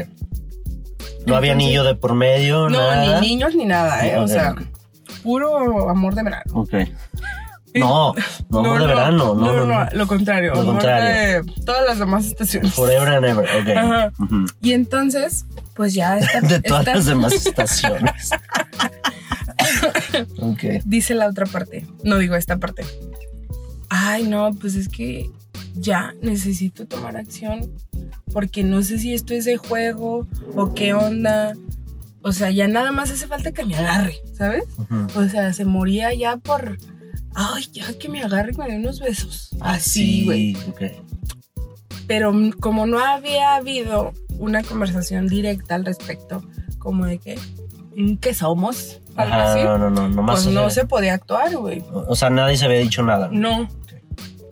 No 1.26 1.37
había 1.37 1.52
anillo 1.52 1.85
de 1.85 1.95
por 1.95 2.14
medio, 2.14 2.69
No, 2.69 2.79
nada. 2.79 3.21
ni 3.21 3.29
niños 3.29 3.55
ni 3.55 3.64
nada, 3.64 4.05
¿eh? 4.07 4.19
O 4.19 4.26
sea, 4.26 4.55
puro 5.23 5.88
amor 5.88 6.14
de 6.17 6.23
verano. 6.25 6.52
Ok. 6.55 6.75
No, 7.75 8.12
no, 8.50 8.59
amor 8.59 8.81
de 8.81 8.87
verano, 8.87 9.35
no, 9.35 9.52
no, 9.52 9.67
no. 9.67 9.87
lo 9.93 10.07
contrario. 10.07 10.55
Lo 10.55 10.67
contrario. 10.67 11.43
de 11.45 11.52
todas 11.64 11.87
las 11.88 11.99
demás 12.00 12.26
estaciones. 12.26 12.75
Forever 12.75 13.09
and 13.09 13.25
ever, 13.25 13.45
ok. 13.62 13.69
Ajá. 13.76 14.12
Y 14.61 14.73
entonces, 14.73 15.47
pues 15.75 15.95
ya 15.95 16.19
esta, 16.19 16.41
De 16.41 16.61
todas 16.61 16.81
esta- 16.83 16.95
las 16.97 17.07
demás 17.07 17.33
estaciones. 17.33 18.31
ok. 20.40 20.85
dice 20.85 21.14
la 21.14 21.28
otra 21.28 21.47
parte. 21.47 21.87
No 22.04 22.19
digo 22.19 22.35
esta 22.37 22.59
parte. 22.59 22.85
Ay, 23.88 24.25
no, 24.25 24.52
pues 24.54 24.75
es 24.75 24.88
que 24.88 25.31
ya 25.75 26.14
necesito 26.23 26.87
tomar 26.87 27.16
acción 27.16 27.71
porque 28.33 28.64
no 28.64 28.83
sé 28.83 28.99
si 28.99 29.14
esto 29.14 29.35
es 29.35 29.45
de 29.45 29.57
juego 29.57 30.26
o 30.54 30.75
qué 30.75 30.95
onda. 30.95 31.54
O 32.23 32.33
sea, 32.33 32.50
ya 32.50 32.69
nada 32.69 32.92
más 32.92 33.11
hace 33.11 33.26
falta 33.26 33.52
que 33.52 33.64
me 33.64 33.76
agarre, 33.76 34.16
¿sabes? 34.33 34.64
O 35.14 35.28
sea, 35.28 35.52
se 35.52 35.64
moría 35.64 36.14
ya 36.14 36.37
por. 36.37 36.78
Ay, 37.35 37.64
ya 37.73 37.92
que 37.99 38.09
me 38.09 38.23
agarre 38.23 38.52
con 38.52 38.71
unos 38.71 39.00
besos. 39.00 39.50
Así, 39.61 40.25
güey. 40.25 40.57
Ok. 40.69 40.83
Pero 42.07 42.33
como 42.61 42.87
no 42.87 42.99
había 42.99 43.57
habido 43.57 44.12
una 44.38 44.62
conversación 44.62 45.28
directa 45.28 45.75
al 45.75 45.85
respecto, 45.85 46.45
como 46.78 47.07
de 47.07 47.19
que. 47.19 47.38
¿Qué 48.20 48.34
somos? 48.34 49.00
Algo 49.16 49.34
Ajá, 49.34 49.52
así. 49.52 49.62
no, 49.64 49.78
no, 49.78 49.90
no, 49.90 50.08
nomás. 50.08 50.42
Pues 50.44 50.54
no 50.54 50.70
se 50.70 50.87
podía 50.87 51.14
actuar, 51.14 51.54
güey. 51.56 51.82
O 51.92 52.16
sea, 52.16 52.30
nadie 52.30 52.56
se 52.56 52.64
había 52.64 52.78
dicho 52.78 53.02
nada. 53.02 53.28
No. 53.30 53.68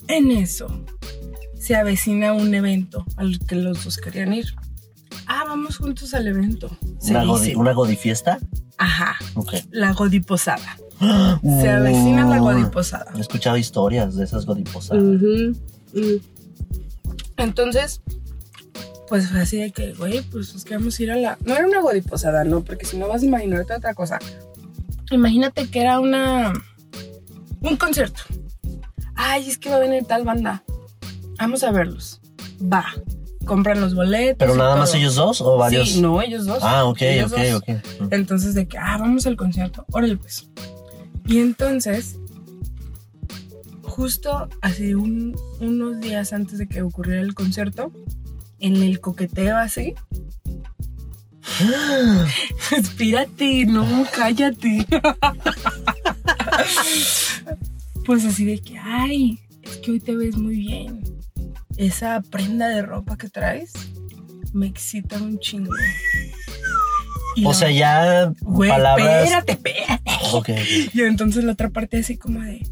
En 0.09 0.31
eso 0.31 0.85
se 1.59 1.77
avecina 1.77 2.33
un 2.33 2.55
evento 2.55 3.05
al 3.17 3.39
que 3.39 3.55
los 3.55 3.85
dos 3.85 3.97
querían 3.97 4.33
ir. 4.35 4.47
Ah, 5.27 5.45
vamos 5.47 5.77
juntos 5.79 6.13
al 6.15 6.27
evento. 6.27 6.69
Se 6.99 7.13
¿Una, 7.13 7.25
godi-. 7.25 7.55
¿Una 7.57 7.73
godifiesta? 7.73 8.39
Ajá, 8.77 9.17
Ok. 9.35 9.55
la 9.71 9.93
godiposada. 9.93 10.77
Se 10.99 11.69
avecina 11.71 12.27
la 12.27 12.41
Uh, 12.43 12.45
godiposada. 12.45 13.13
He 13.17 13.21
escuchado 13.21 13.57
historias 13.57 14.17
de 14.17 14.25
esas 14.25 14.45
godiposadas. 14.45 15.03
Ujú. 15.03 15.55
Entonces, 17.37 18.03
pues 19.11 19.29
fue 19.29 19.41
así 19.41 19.59
de 19.59 19.73
que, 19.73 19.93
güey, 19.93 20.23
pues 20.23 20.55
es 20.55 20.65
que 20.65 20.77
vamos 20.77 20.99
a 20.99 21.03
ir 21.03 21.11
a 21.11 21.17
la. 21.17 21.39
No 21.45 21.55
era 21.55 21.67
una 21.67 21.81
godiposada, 21.83 22.45
no, 22.45 22.63
porque 22.65 22.87
si 22.87 22.97
no 22.97 23.09
vas 23.09 23.23
a 23.23 23.27
imaginarte 23.27 23.75
otra 23.75 23.93
cosa. 23.93 24.19
Imagínate 25.11 25.69
que 25.69 25.81
era 25.83 26.01
una. 26.01 26.53
Un 27.61 27.77
concierto. 27.77 28.23
Ay, 29.17 29.49
es 29.51 29.59
que 29.59 29.69
va 29.69 29.77
a 29.77 29.81
venir 29.81 30.05
tal 30.07 30.25
banda. 30.25 30.63
Vamos 31.39 31.63
a 31.65 31.73
verlos. 31.73 32.21
Va. 32.63 32.87
Compran 33.45 33.81
los 33.81 33.95
boletos. 33.95 34.37
¿Pero 34.39 34.55
nada 34.55 34.77
más 34.77 34.95
ellos 34.95 35.17
dos 35.17 35.41
o 35.41 35.57
varios? 35.57 35.91
Sí, 35.91 36.01
no, 36.01 36.23
ellos 36.23 36.47
dos. 36.47 36.59
Ah, 36.63 36.85
ok, 36.85 37.03
ok, 37.25 37.31
dos. 37.31 37.55
ok. 37.63 37.69
Mm. 38.01 38.15
Entonces, 38.15 38.55
de 38.55 38.69
que, 38.69 38.79
ah, 38.79 38.97
vamos 38.99 39.27
al 39.27 39.37
concierto. 39.37 39.85
Órale, 39.91 40.17
pues. 40.17 40.49
Y 41.27 41.39
entonces, 41.41 42.17
justo 43.83 44.49
hace 44.63 44.95
un- 44.95 45.37
unos 45.61 46.01
días 46.01 46.33
antes 46.33 46.59
de 46.59 46.69
que 46.69 46.83
ocurriera 46.83 47.21
el 47.23 47.35
concierto, 47.35 47.93
en 48.61 48.77
el 48.83 49.01
coqueteo 49.01 49.57
así. 49.57 49.95
Espírate, 52.77 53.67
no, 53.67 54.07
cállate. 54.15 54.87
pues 58.07 58.25
así 58.25 58.45
de 58.45 58.59
que, 58.61 58.79
ay, 58.79 59.41
es 59.63 59.77
que 59.79 59.93
hoy 59.93 60.01
te 60.01 60.17
ves 60.17 60.37
muy 60.37 60.57
bien. 60.57 61.03
Esa 61.77 62.21
prenda 62.21 62.69
de 62.69 62.83
ropa 62.83 63.17
que 63.17 63.29
traes 63.29 63.73
me 64.53 64.67
excita 64.67 65.17
un 65.19 65.39
chingo. 65.39 65.73
Y 67.37 67.45
O 67.47 67.55
sea, 67.55 67.71
ya 67.71 68.33
Güey, 68.41 68.71
palabras. 68.71 69.25
espérate, 69.25 69.53
espérate. 69.53 70.03
Ok. 70.33 70.49
Y 70.93 71.01
entonces 71.03 71.45
la 71.45 71.53
otra 71.53 71.71
parte 71.71 71.99
así 71.99 72.17
como 72.19 72.41
de, 72.43 72.67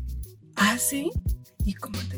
ah, 0.57 0.77
sí, 0.79 1.11
¿y 1.65 1.75
cómo 1.75 1.99
te? 2.11 2.18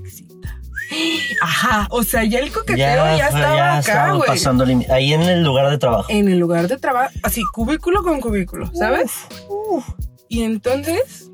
Ajá, 1.41 1.87
o 1.91 2.03
sea, 2.03 2.25
ya 2.25 2.39
el 2.41 2.53
coqueteo 2.53 2.77
ya, 2.77 3.17
Ya, 3.17 3.27
estaba 3.27 3.57
ya 3.57 3.79
acá, 3.79 4.13
güey. 4.13 4.29
pasando. 4.29 4.65
Ahí 4.91 5.13
en 5.13 5.23
el 5.23 5.43
lugar 5.43 5.71
de 5.71 5.79
trabajo. 5.79 6.07
En 6.09 6.29
el 6.29 6.39
lugar 6.39 6.69
de 6.69 6.77
trabajo, 6.79 7.13
así, 7.23 7.43
cubículo 7.53 8.03
con 8.03 8.21
cubículo, 8.21 8.71
¿sabes? 8.75 9.13
Y 10.29 10.43
entonces, 10.43 11.31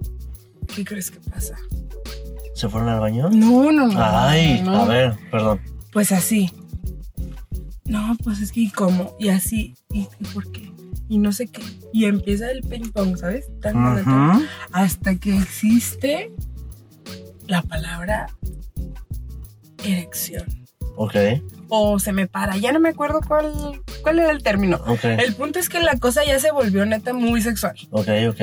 ¿qué 0.74 0.84
crees 0.84 1.10
que 1.10 1.18
pasa? 1.30 1.56
¿Se 2.54 2.68
fueron 2.68 2.88
al 2.88 3.00
baño? 3.00 3.28
No, 3.30 3.70
no, 3.70 3.86
no. 3.88 3.98
Ay, 4.02 4.62
no. 4.62 4.82
a 4.82 4.84
ver, 4.86 5.14
perdón. 5.30 5.60
Pues 5.92 6.12
así. 6.12 6.50
No, 7.84 8.16
pues 8.24 8.40
es 8.40 8.50
que, 8.52 8.60
¿y 8.60 8.70
cómo? 8.70 9.14
Y 9.18 9.28
así, 9.28 9.74
¿y, 9.92 10.08
y 10.18 10.24
por 10.32 10.50
qué? 10.50 10.72
Y 11.08 11.18
no 11.18 11.32
sé 11.32 11.46
qué. 11.46 11.62
Y 11.92 12.06
empieza 12.06 12.50
el 12.50 12.62
ping 12.62 12.90
pong, 12.92 13.16
¿sabes? 13.16 13.46
Tan, 13.60 13.74
tan, 14.04 14.48
hasta 14.72 15.14
que 15.16 15.36
existe 15.36 16.32
la 17.46 17.62
palabra 17.62 18.26
erección. 19.92 20.44
Ok, 20.98 21.14
O 21.68 21.98
se 21.98 22.12
me 22.12 22.26
para, 22.26 22.56
ya 22.56 22.72
no 22.72 22.80
me 22.80 22.88
acuerdo 22.88 23.20
cuál, 23.26 23.52
cuál 24.02 24.18
era 24.18 24.30
el 24.30 24.42
término. 24.42 24.76
ok, 24.86 25.04
El 25.04 25.34
punto 25.34 25.58
es 25.58 25.68
que 25.68 25.80
la 25.80 25.96
cosa 25.98 26.24
ya 26.24 26.38
se 26.38 26.50
volvió 26.52 26.86
neta 26.86 27.12
muy 27.12 27.42
sexual. 27.42 27.74
ok, 27.90 28.08
ok. 28.30 28.40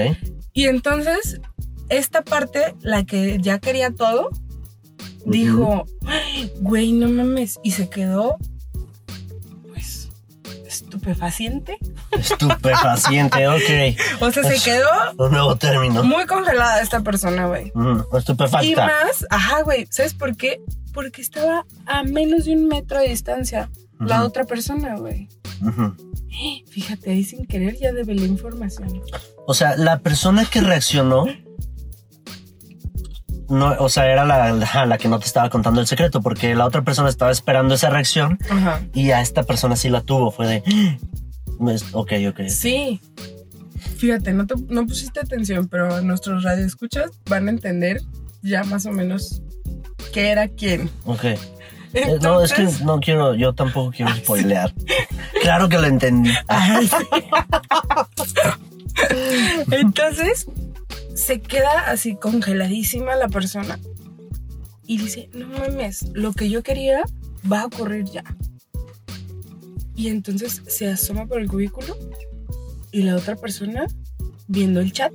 Y 0.54 0.66
entonces, 0.66 1.42
esta 1.90 2.22
parte, 2.22 2.76
la 2.82 3.06
que 3.06 3.40
ya 3.42 3.58
quería 3.60 3.90
todo, 3.92 4.30
dijo, 5.26 5.86
"Ay, 6.06 6.52
güey, 6.60 6.92
no 6.92 7.10
mames. 7.10 7.60
Y 7.64 7.72
se 7.72 7.90
quedó, 7.90 8.38
estupefaciente. 10.94 11.78
Estupefaciente, 12.12 13.48
ok. 13.50 14.22
O 14.22 14.32
sea, 14.32 14.44
se 14.44 14.60
quedó 14.64 14.88
Un 15.18 15.32
nuevo 15.32 15.56
término. 15.56 16.04
muy 16.04 16.26
congelada 16.26 16.82
esta 16.82 17.02
persona, 17.02 17.48
güey. 17.48 17.72
Mm, 17.74 18.00
Y 18.14 18.18
estupefacta. 18.18 18.86
más, 18.86 19.26
ajá, 19.30 19.62
güey, 19.64 19.88
¿sabes 19.90 20.14
por 20.14 20.36
qué? 20.36 20.62
Porque 20.94 21.22
estaba 21.22 21.66
a 21.86 22.04
menos 22.04 22.46
de 22.46 22.54
un 22.56 22.68
metro 22.68 23.00
de 23.00 23.08
distancia 23.10 23.70
la 24.00 24.24
otra 24.24 24.44
persona, 24.46 24.96
güey. 24.98 25.30
Fíjate, 26.70 27.12
ahí 27.12 27.24
sin 27.24 27.46
querer 27.46 27.78
ya 27.80 27.92
develé 27.94 28.26
información. 28.26 29.02
O 29.46 29.54
sea, 29.54 29.76
la 29.78 30.00
persona 30.00 30.46
que 30.46 30.62
reaccionó. 30.62 31.26
No, 33.54 33.76
o 33.80 33.90
sea, 33.90 34.12
era 34.12 34.26
la, 34.26 34.52
la, 34.52 34.86
la 34.86 34.98
que 34.98 35.08
no 35.08 35.20
te 35.20 35.26
estaba 35.26 35.50
contando 35.50 35.80
el 35.82 35.88
secreto, 35.88 36.22
porque 36.22 36.56
la 36.56 36.66
otra 36.66 36.82
persona 36.84 37.10
estaba 37.10 37.32
esperando 37.32 37.76
esa 37.76 37.90
reacción 37.90 38.38
y 38.94 39.12
a 39.12 39.22
esta 39.22 39.44
persona 39.44 39.76
sí 39.76 39.90
la 39.90 40.02
tuvo. 40.02 40.32
Fue 40.32 40.48
de. 40.48 40.64
"Es- 41.74 41.86
Ok, 41.94 42.12
ok. 42.30 42.42
Sí. 42.50 43.00
Fíjate, 43.98 44.34
no, 44.34 44.46
te- 44.48 44.56
no 44.70 44.86
pusiste 44.86 45.20
atención, 45.20 45.68
pero 45.68 46.02
nuestros 46.02 46.44
radioescuchas 46.44 47.12
van 47.30 47.48
a 47.48 47.52
entender 47.52 48.02
ya 48.42 48.64
más 48.66 48.86
o 48.86 48.92
menos 48.92 49.42
qué 50.14 50.30
era 50.30 50.48
quién. 50.50 50.90
Ok. 51.06 51.24
Eh, 51.96 52.18
no, 52.22 52.42
es 52.42 52.52
que 52.54 52.68
no 52.84 53.00
quiero, 53.00 53.36
yo 53.36 53.54
tampoco 53.54 53.92
quiero 53.96 54.14
spoilear. 54.16 54.74
claro 55.42 55.70
que 55.70 55.78
lo 55.78 55.86
entendí. 55.88 56.32
Sí. 56.32 56.98
Entonces, 59.72 60.48
se 61.16 61.42
queda 61.42 61.90
así 61.90 62.16
congeladísima 62.16 63.16
la 63.16 63.28
persona 63.28 63.80
y 64.86 64.98
dice, 64.98 65.30
no 65.34 65.48
mames, 65.48 66.10
lo 66.14 66.34
que 66.34 66.50
yo 66.50 66.64
quería 66.64 67.04
va 67.52 67.62
a 67.62 67.66
ocurrir 67.66 68.06
ya. 68.06 68.24
Y 69.96 70.08
entonces 70.08 70.62
se 70.68 70.88
asoma 70.90 71.26
por 71.26 71.40
el 71.40 71.48
cubículo 71.48 71.96
y 72.92 73.04
la 73.04 73.16
otra 73.16 73.36
persona 73.36 73.86
viendo 74.48 74.80
el 74.80 74.92
chat 74.92 75.14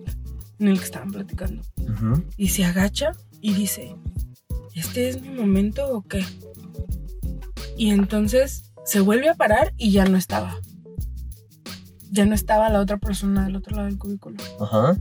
en 0.58 0.68
el 0.68 0.78
que 0.78 0.84
estaban 0.84 1.10
platicando 1.10 1.62
y 2.36 2.48
se 2.48 2.64
agacha 2.64 3.12
y 3.40 3.54
dice, 3.54 3.94
¿este 4.74 5.08
es 5.08 5.20
mi 5.20 5.30
momento 5.30 5.88
o 5.90 6.02
qué? 6.02 6.24
Y 7.76 7.90
entonces 7.90 8.72
se 8.84 9.00
vuelve 9.00 9.28
a 9.28 9.34
parar 9.34 9.72
y 9.76 9.92
ya 9.92 10.04
no 10.04 10.16
estaba. 10.16 10.56
Ya 12.10 12.24
no 12.24 12.34
estaba 12.34 12.70
la 12.70 12.80
otra 12.80 12.96
persona 12.96 13.44
del 13.44 13.56
otro 13.56 13.76
lado 13.76 13.88
del 13.88 13.98
cubículo. 13.98 14.36
Ajá. 14.60 14.96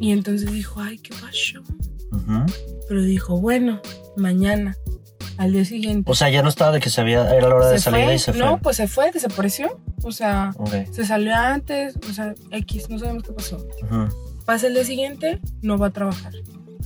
Y 0.00 0.12
entonces 0.12 0.50
dijo, 0.52 0.80
ay, 0.80 0.98
qué 0.98 1.10
pasó. 1.14 1.60
ujú. 2.12 2.46
Pero 2.88 3.02
dijo, 3.02 3.40
bueno, 3.40 3.80
mañana, 4.16 4.76
al 5.36 5.52
día 5.52 5.64
siguiente. 5.64 6.10
O 6.10 6.14
sea, 6.14 6.30
ya 6.30 6.42
no 6.42 6.48
estaba 6.48 6.72
de 6.72 6.80
que 6.80 6.90
se 6.90 7.00
había, 7.00 7.28
era 7.34 7.48
la 7.48 7.54
hora 7.56 7.68
de 7.68 7.78
¿Se 7.78 7.84
salida 7.84 8.04
fue? 8.04 8.14
y 8.14 8.18
se 8.18 8.32
fue. 8.32 8.40
No, 8.40 8.58
pues 8.60 8.76
se 8.76 8.88
fue, 8.88 9.10
desapareció. 9.12 9.80
O 10.02 10.12
sea, 10.12 10.52
se 10.92 11.04
salió 11.04 11.34
antes, 11.34 11.94
o 12.08 12.12
sea, 12.12 12.34
X, 12.50 12.88
no 12.88 12.98
sabemos 12.98 13.24
qué 13.24 13.32
pasó. 13.32 13.56
Ujú. 13.82 14.08
Pasa 14.44 14.68
el 14.68 14.74
día 14.74 14.84
siguiente, 14.84 15.40
no 15.62 15.76
va 15.78 15.88
a 15.88 15.90
trabajar. 15.92 16.32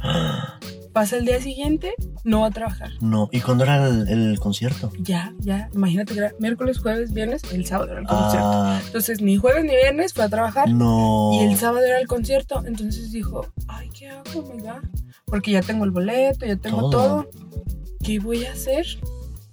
Pasa 0.92 1.16
el 1.16 1.24
día 1.24 1.40
siguiente, 1.40 1.94
no 2.24 2.40
va 2.40 2.48
a 2.48 2.50
trabajar. 2.50 2.90
No, 3.00 3.28
¿y 3.32 3.40
cuándo 3.40 3.64
era 3.64 3.86
el, 3.88 4.06
el 4.08 4.38
concierto? 4.38 4.92
Ya, 5.00 5.32
ya, 5.38 5.70
imagínate 5.74 6.12
que 6.12 6.18
era 6.20 6.32
miércoles, 6.38 6.78
jueves, 6.78 7.12
viernes, 7.14 7.42
el 7.52 7.64
sábado 7.64 7.92
era 7.92 8.00
el 8.00 8.06
concierto. 8.06 8.48
Ah, 8.52 8.80
Entonces, 8.84 9.22
ni 9.22 9.36
jueves 9.38 9.64
ni 9.64 9.70
viernes 9.74 10.12
fue 10.12 10.24
a 10.24 10.28
trabajar. 10.28 10.68
no. 10.68 11.30
Y 11.34 11.38
el 11.44 11.56
sábado 11.56 11.84
era 11.84 11.98
el 11.98 12.06
concierto. 12.06 12.62
Entonces 12.66 13.10
dijo, 13.10 13.46
ay, 13.68 13.88
¿qué 13.98 14.08
hago, 14.10 14.50
amiga? 14.52 14.82
Porque 15.24 15.50
ya 15.52 15.62
tengo 15.62 15.84
el 15.86 15.90
boleto, 15.92 16.44
ya 16.44 16.56
tengo 16.56 16.90
Todo. 16.90 16.90
todo. 16.90 17.28
¿Qué 18.04 18.18
voy 18.18 18.44
a 18.44 18.52
hacer? 18.52 18.84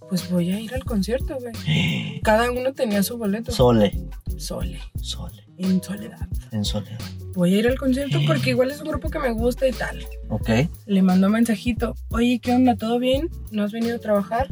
Pues 0.09 0.29
voy 0.29 0.51
a 0.51 0.59
ir 0.59 0.73
al 0.73 0.83
concierto, 0.83 1.37
güey. 1.39 2.19
Cada 2.23 2.51
uno 2.51 2.73
tenía 2.73 3.01
su 3.03 3.17
boleto. 3.17 3.51
Sole, 3.51 3.93
Sole, 4.39 4.79
sole, 5.01 5.43
en 5.57 5.83
soledad. 5.83 6.27
en 6.51 6.63
soledad. 6.63 6.97
Voy 7.33 7.53
a 7.53 7.59
ir 7.59 7.67
al 7.67 7.77
concierto 7.77 8.19
porque 8.25 8.51
igual 8.51 8.71
es 8.71 8.79
un 8.79 8.87
grupo 8.87 9.09
que 9.09 9.19
me 9.19 9.31
gusta 9.31 9.67
y 9.67 9.73
tal. 9.73 10.05
Ok. 10.29 10.49
Le 10.85 11.01
mandó 11.01 11.27
un 11.27 11.33
mensajito. 11.33 11.93
Oye, 12.09 12.39
¿qué 12.41 12.53
onda? 12.53 12.75
¿Todo 12.75 12.99
bien? 12.99 13.29
¿No 13.51 13.63
has 13.63 13.73
venido 13.73 13.97
a 13.97 13.99
trabajar? 13.99 14.47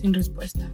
Sin 0.00 0.14
respuesta. 0.14 0.70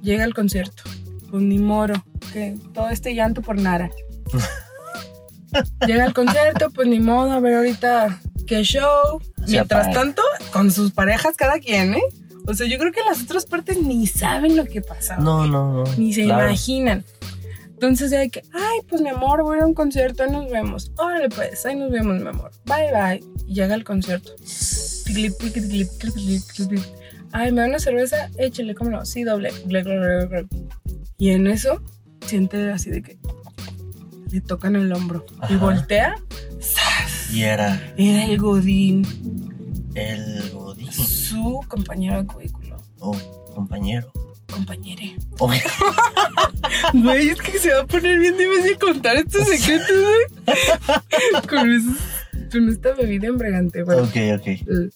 Llega 0.00 0.22
al 0.22 0.32
concierto. 0.32 0.84
Pues 1.30 1.42
ni 1.42 1.58
moro. 1.58 1.94
Que 2.32 2.56
todo 2.72 2.88
este 2.88 3.14
llanto 3.14 3.42
por 3.42 3.60
nada. 3.60 3.90
Llega 5.86 6.04
al 6.04 6.14
concierto, 6.14 6.70
pues 6.70 6.88
ni 6.88 7.00
modo, 7.00 7.32
a 7.32 7.40
ver 7.40 7.54
ahorita 7.54 8.20
qué 8.46 8.62
show. 8.62 9.20
Mientras 9.46 9.92
tanto, 9.92 10.22
con 10.52 10.70
sus 10.70 10.92
parejas 10.92 11.36
cada 11.36 11.58
quien, 11.58 11.94
¿eh? 11.94 12.02
O 12.46 12.54
sea, 12.54 12.66
yo 12.66 12.78
creo 12.78 12.92
que 12.92 13.00
las 13.08 13.22
otras 13.22 13.46
partes 13.46 13.80
ni 13.82 14.06
saben 14.06 14.56
lo 14.56 14.64
que 14.66 14.80
pasa. 14.82 15.16
No, 15.16 15.46
no, 15.46 15.72
no. 15.72 15.84
Ni 15.96 16.12
se 16.12 16.24
Claro. 16.24 16.44
imaginan. 16.48 17.04
Entonces 17.70 18.10
ya 18.10 18.18
de 18.20 18.30
que, 18.30 18.42
ay, 18.52 18.78
pues 18.88 19.00
mi 19.02 19.08
amor, 19.08 19.42
voy 19.42 19.58
a 19.58 19.66
un 19.66 19.74
concierto, 19.74 20.22
ahí 20.22 20.30
nos 20.30 20.50
vemos. 20.50 20.92
Órale, 20.96 21.28
pues, 21.28 21.64
ahí 21.66 21.74
nos 21.76 21.90
vemos, 21.90 22.20
mi 22.20 22.28
amor. 22.28 22.50
Bye, 22.66 22.92
bye. 22.92 23.24
Y 23.46 23.54
llega 23.54 23.74
el 23.74 23.84
concierto. 23.84 24.30
Ay, 27.32 27.52
¿me 27.52 27.60
da 27.62 27.66
una 27.66 27.78
cerveza? 27.78 28.30
Échale, 28.38 28.74
cómo 28.74 28.90
no. 28.90 29.04
Sí, 29.04 29.24
doble. 29.24 29.50
Y 31.18 31.30
en 31.30 31.46
eso 31.46 31.82
siente 32.26 32.70
así 32.70 32.90
de 32.90 33.02
que 33.02 33.18
le 34.30 34.40
tocan 34.40 34.76
el 34.76 34.92
hombro. 34.92 35.24
Y 35.48 35.54
Ajá. 35.54 35.58
voltea. 35.58 36.14
¡zas! 36.60 37.32
Y 37.32 37.42
era 37.42 37.92
Era 37.96 38.24
el 38.24 38.38
Godín, 38.38 39.04
el 39.94 40.50
Godín 40.52 40.63
su 41.34 41.60
compañero 41.68 42.22
de 42.22 42.26
cubículo. 42.26 42.76
o 43.00 43.16
compañero. 43.54 44.10
Compañere. 44.52 45.16
Ok. 45.38 45.52
Güey, 46.94 47.28
es 47.28 47.40
que 47.40 47.58
se 47.58 47.72
va 47.74 47.80
a 47.82 47.86
poner 47.86 48.18
bien 48.18 48.36
difícil 48.36 48.78
contar 48.78 49.16
estos 49.16 49.46
secretos, 49.46 49.88
güey. 49.90 51.42
Con, 51.48 51.70
esos- 51.70 52.50
con 52.50 52.68
esta 52.68 52.92
bebida 52.94 53.26
embriagante, 53.28 53.82
bueno. 53.82 54.02
Ok, 54.02 54.16
ok. 54.38 54.46
eh, 54.46 54.90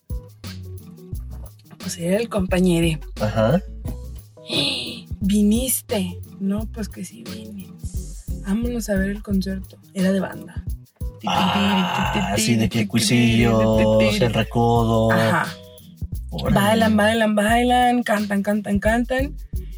pues 1.79 1.99
era 1.99 2.17
el 2.19 2.29
compañero. 2.29 3.01
Ajá. 3.21 3.61
¿Viniste? 5.21 6.19
No, 6.41 6.67
pues 6.73 6.89
que 6.89 7.05
sí 7.05 7.25
vine. 7.33 7.69
Vámonos 8.47 8.89
a 8.89 8.95
ver 8.95 9.11
el 9.11 9.23
concierto. 9.23 9.77
Era 9.95 10.13
de 10.13 10.21
banda. 10.21 10.65
Ah, 11.27 12.33
así 12.35 12.55
de 12.57 12.69
que 12.69 12.87
cuisillos, 12.87 13.81
el 14.21 14.33
recodo. 14.35 15.11
Ajá. 15.13 15.47
Bailan, 16.31 16.97
bailan, 16.97 17.35
bailan, 17.35 18.03
cantan, 18.03 18.43
cantan, 18.43 18.79
cantan. 18.79 19.35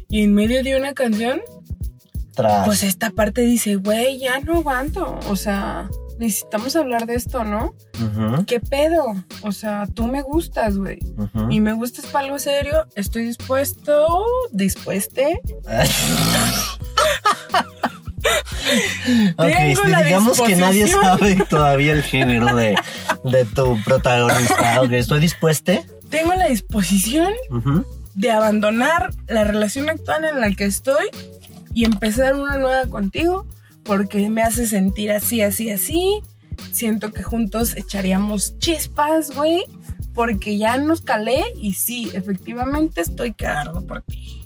Y 0.09 0.23
en 0.23 0.33
medio 0.33 0.63
de 0.63 0.75
una 0.77 0.93
canción, 0.93 1.39
Tras. 2.35 2.65
pues 2.65 2.83
esta 2.83 3.11
parte 3.11 3.41
dice, 3.41 3.75
güey, 3.77 4.19
ya 4.19 4.39
no 4.41 4.57
aguanto. 4.57 5.17
O 5.29 5.35
sea, 5.35 5.89
necesitamos 6.19 6.75
hablar 6.75 7.05
de 7.05 7.15
esto, 7.15 7.43
¿no? 7.45 7.73
¿Qué 8.45 8.59
pedo? 8.59 9.05
O 9.43 9.51
sea, 9.51 9.87
tú 9.93 10.07
me 10.07 10.21
gustas, 10.21 10.77
güey. 10.77 10.99
ujú. 11.17 11.49
Y 11.51 11.61
me 11.61 11.73
gustas 11.73 12.05
para 12.07 12.25
algo 12.25 12.39
serio. 12.39 12.85
Estoy 12.95 13.25
dispuesto, 13.25 14.25
dispueste. 14.51 15.39
Ok, 19.37 19.47
Tengo 19.47 19.83
si 19.83 19.89
la 19.89 20.03
digamos 20.03 20.39
que 20.41 20.55
nadie 20.55 20.87
sabe 20.87 21.35
todavía 21.49 21.93
el 21.93 22.03
género 22.03 22.55
de, 22.55 22.75
de 23.25 23.45
tu 23.45 23.77
protagonista. 23.83 24.81
Ok, 24.81 24.91
estoy 24.91 25.19
dispuesta. 25.19 25.79
Tengo 26.11 26.35
la 26.35 26.47
disposición 26.47 27.31
de 28.13 28.31
abandonar 28.31 29.11
la 29.27 29.45
relación 29.45 29.89
actual 29.89 30.25
en 30.25 30.41
la 30.41 30.51
que 30.51 30.65
estoy 30.65 31.05
y 31.73 31.85
empezar 31.85 32.35
una 32.35 32.57
nueva 32.57 32.85
contigo 32.87 33.47
porque 33.83 34.29
me 34.29 34.43
hace 34.43 34.67
sentir 34.67 35.11
así, 35.11 35.41
así, 35.41 35.71
así. 35.71 36.21
Siento 36.71 37.11
que 37.11 37.23
juntos 37.23 37.75
echaríamos 37.75 38.59
chispas, 38.59 39.33
güey, 39.35 39.63
porque 40.13 40.57
ya 40.57 40.77
nos 40.77 41.01
calé 41.01 41.41
y 41.55 41.73
sí, 41.73 42.11
efectivamente 42.13 43.01
estoy 43.01 43.33
cagado 43.33 43.87
por 43.87 44.01
ti. 44.01 44.43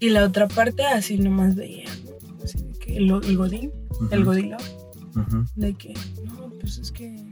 Y 0.00 0.10
la 0.10 0.24
otra 0.24 0.48
parte 0.48 0.84
así 0.84 1.18
nomás 1.18 1.56
veía, 1.56 1.90
¿no? 2.04 2.42
Así 2.42 2.58
de 2.58 2.72
que 2.78 2.96
el, 2.96 3.10
el 3.10 3.36
godín, 3.36 3.70
el 4.10 4.24
godilo, 4.24 4.56
de 5.56 5.74
que, 5.74 5.94
no, 6.24 6.50
pues 6.60 6.78
es 6.78 6.90
que 6.90 7.28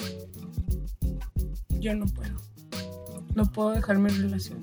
yo 1.80 1.94
no 1.94 2.06
puedo. 2.06 2.45
No 3.37 3.45
puedo 3.52 3.71
dejar 3.71 3.99
mi 3.99 4.09
relación. 4.11 4.59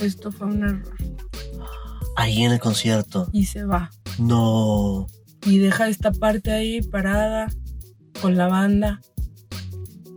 Esto 0.00 0.30
fue 0.30 0.46
un 0.46 0.62
error. 0.62 0.94
Ahí 2.16 2.42
en 2.44 2.52
el 2.52 2.60
concierto. 2.60 3.28
Y 3.32 3.46
se 3.46 3.64
va. 3.64 3.90
No. 4.18 5.06
Y 5.46 5.58
deja 5.58 5.88
esta 5.88 6.12
parte 6.12 6.52
ahí 6.52 6.82
parada 6.82 7.48
con 8.20 8.36
la 8.36 8.46
banda. 8.46 9.00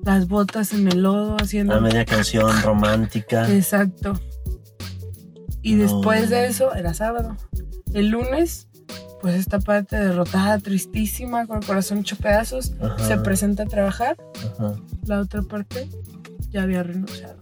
Las 0.04 0.28
botas 0.28 0.74
en 0.74 0.88
el 0.88 1.02
lodo 1.04 1.38
haciendo... 1.40 1.74
La 1.76 1.80
media 1.82 2.06
canción 2.06 2.62
romántica. 2.62 3.50
Exacto. 3.52 4.20
Y 5.62 5.76
No. 5.76 5.84
después 5.84 6.30
de 6.30 6.48
eso, 6.48 6.74
era 6.76 6.94
sábado. 6.94 7.38
El 7.94 8.10
lunes, 8.10 8.68
pues 9.22 9.36
esta 9.36 9.60
parte 9.60 9.96
derrotada, 9.98 10.58
tristísima, 10.60 11.46
con 11.46 11.58
el 11.60 11.66
corazón 11.66 12.00
hecho 12.00 12.16
pedazos, 12.18 12.74
Ajá. 12.82 12.98
se 13.08 13.18
presenta 13.20 13.64
a 13.64 13.66
trabajar. 13.68 14.18
Ajá. 14.56 14.76
La 15.06 15.20
otra 15.20 15.44
parte 15.44 15.88
ya 16.50 16.64
había 16.64 16.82
renunciado. 16.82 17.38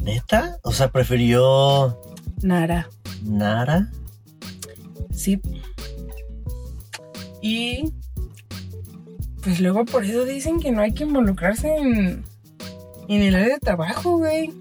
¿Neta? 0.00 0.58
O 0.62 0.72
sea, 0.72 0.90
prefirió 0.90 2.00
Nara. 2.42 2.88
Nara. 3.22 3.90
Sí. 5.14 5.40
Y 7.42 7.92
pues 9.42 9.60
luego 9.60 9.84
por 9.84 10.04
eso 10.04 10.24
dicen 10.24 10.60
que 10.60 10.72
no 10.72 10.82
hay 10.82 10.92
que 10.92 11.04
involucrarse 11.04 11.74
en, 11.76 12.24
en 13.08 13.22
el 13.22 13.34
área 13.34 13.54
de 13.54 13.60
trabajo, 13.60 14.18
güey. 14.18 14.52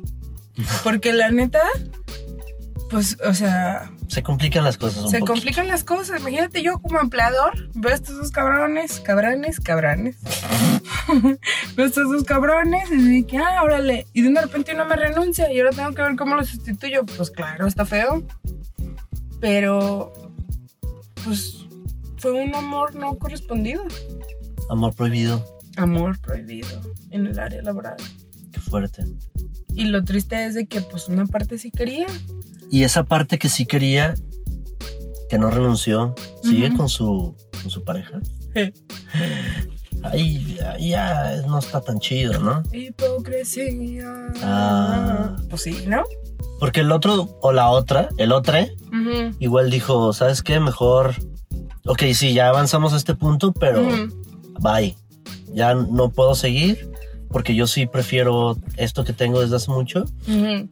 Porque 0.84 1.14
la 1.14 1.32
neta, 1.32 1.62
pues, 2.90 3.18
o 3.26 3.34
sea, 3.34 3.92
Se 4.08 4.24
complican 4.24 4.64
las 4.64 4.78
cosas 4.78 5.04
un 5.06 5.10
se 5.12 5.20
poquito. 5.20 5.34
complican 5.34 5.68
las 5.68 5.84
cosas. 5.84 6.20
Imagínate 6.20 6.62
yo 6.64 6.80
como 6.80 7.00
empleador, 7.00 7.70
veo 7.76 7.92
a 7.92 7.96
estos 7.96 8.18
dos 8.18 8.32
cabrones, 8.32 9.00
cabrones, 9.00 9.60
cabrones. 9.60 10.18
estos 11.78 12.10
dos 12.10 12.24
cabrones 12.24 12.92
y 12.92 13.22
de 13.22 13.26
que, 13.26 13.38
ah, 13.38 13.64
órale. 13.64 14.08
Y 14.14 14.22
de 14.22 14.42
repente 14.42 14.74
uno 14.74 14.86
me 14.86 14.96
renuncia 14.96 15.52
y 15.52 15.60
ahora 15.60 15.72
tengo 15.72 15.94
que 15.94 16.02
ver 16.02 16.16
cómo 16.16 16.36
lo 16.36 16.44
sustituyo. 16.44 17.06
Pues 17.06 17.32
claro, 17.32 17.68
está 17.68 17.86
feo. 17.86 18.24
Pero, 19.40 20.14
pues, 21.24 21.66
fue 22.18 22.32
un 22.32 22.54
amor 22.56 22.96
no 22.96 23.18
correspondido. 23.18 23.84
Amor 24.70 24.94
prohibido. 24.96 25.46
Amor 25.78 26.20
prohibido 26.20 26.82
en 27.12 27.28
el 27.28 27.40
área 27.40 27.62
laboral. 27.62 27.98
Qué 28.52 28.60
fuerte. 28.60 29.06
Y 29.74 29.86
lo 29.86 30.04
triste 30.04 30.46
es 30.46 30.56
de 30.56 30.66
que, 30.68 30.82
pues, 30.82 31.08
una 31.08 31.26
parte 31.26 31.58
sí 31.58 31.72
quería. 31.72 32.08
Y 32.70 32.84
esa 32.84 33.06
parte 33.06 33.40
que 33.40 33.50
sí 33.50 33.66
quería, 33.66 34.16
que 35.30 35.38
no 35.38 35.50
renunció, 35.50 36.16
sigue 36.44 36.76
con 36.76 36.90
su 36.90 37.36
con 37.62 37.70
su 37.70 37.84
pareja. 37.84 38.20
Ahí 40.04 40.56
ya, 40.58 40.78
ya 40.78 41.42
no 41.48 41.60
está 41.60 41.82
tan 41.82 42.00
chido, 42.00 42.40
¿no? 42.40 42.64
Hipocresía. 42.72 44.28
Ah. 44.42 45.36
Pues 45.50 45.64
sí, 45.64 45.84
¿no? 45.88 46.04
Porque 46.60 46.82
el 46.82 46.92
otro 46.92 47.38
o 47.42 47.52
la 47.52 47.70
otra, 47.70 48.10
el 48.18 48.32
otro, 48.32 48.58
Ujú. 48.88 49.36
igual 49.40 49.70
dijo, 49.70 50.14
¿sabes 50.14 50.42
qué? 50.42 50.60
Mejor. 50.60 51.16
Ok, 51.86 52.04
sí, 52.14 52.34
ya 52.34 52.50
avanzamos 52.50 52.94
a 52.94 52.98
este 52.98 53.16
punto, 53.16 53.52
pero 53.54 53.82
Ujú. 53.82 54.24
bye. 54.62 54.96
Ya 55.54 55.74
no 55.74 56.10
puedo 56.10 56.36
seguir 56.36 56.92
porque 57.30 57.56
yo 57.56 57.68
sí 57.68 57.86
prefiero 57.86 58.58
esto 58.78 59.04
que 59.04 59.14
tengo 59.14 59.42
desde 59.42 59.56
hace 59.58 59.72
mucho. 59.72 60.04
Ujú. 60.28 60.68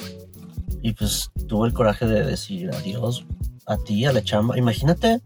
Y 0.82 0.94
pues 0.94 1.32
tuvo 1.48 1.66
el 1.66 1.74
coraje 1.74 2.06
de 2.06 2.24
decir 2.24 2.70
adiós 2.74 3.26
a 3.66 3.78
ti, 3.78 4.06
a 4.06 4.14
la 4.14 4.24
chamba. 4.24 4.58
Imagínate 4.58 5.22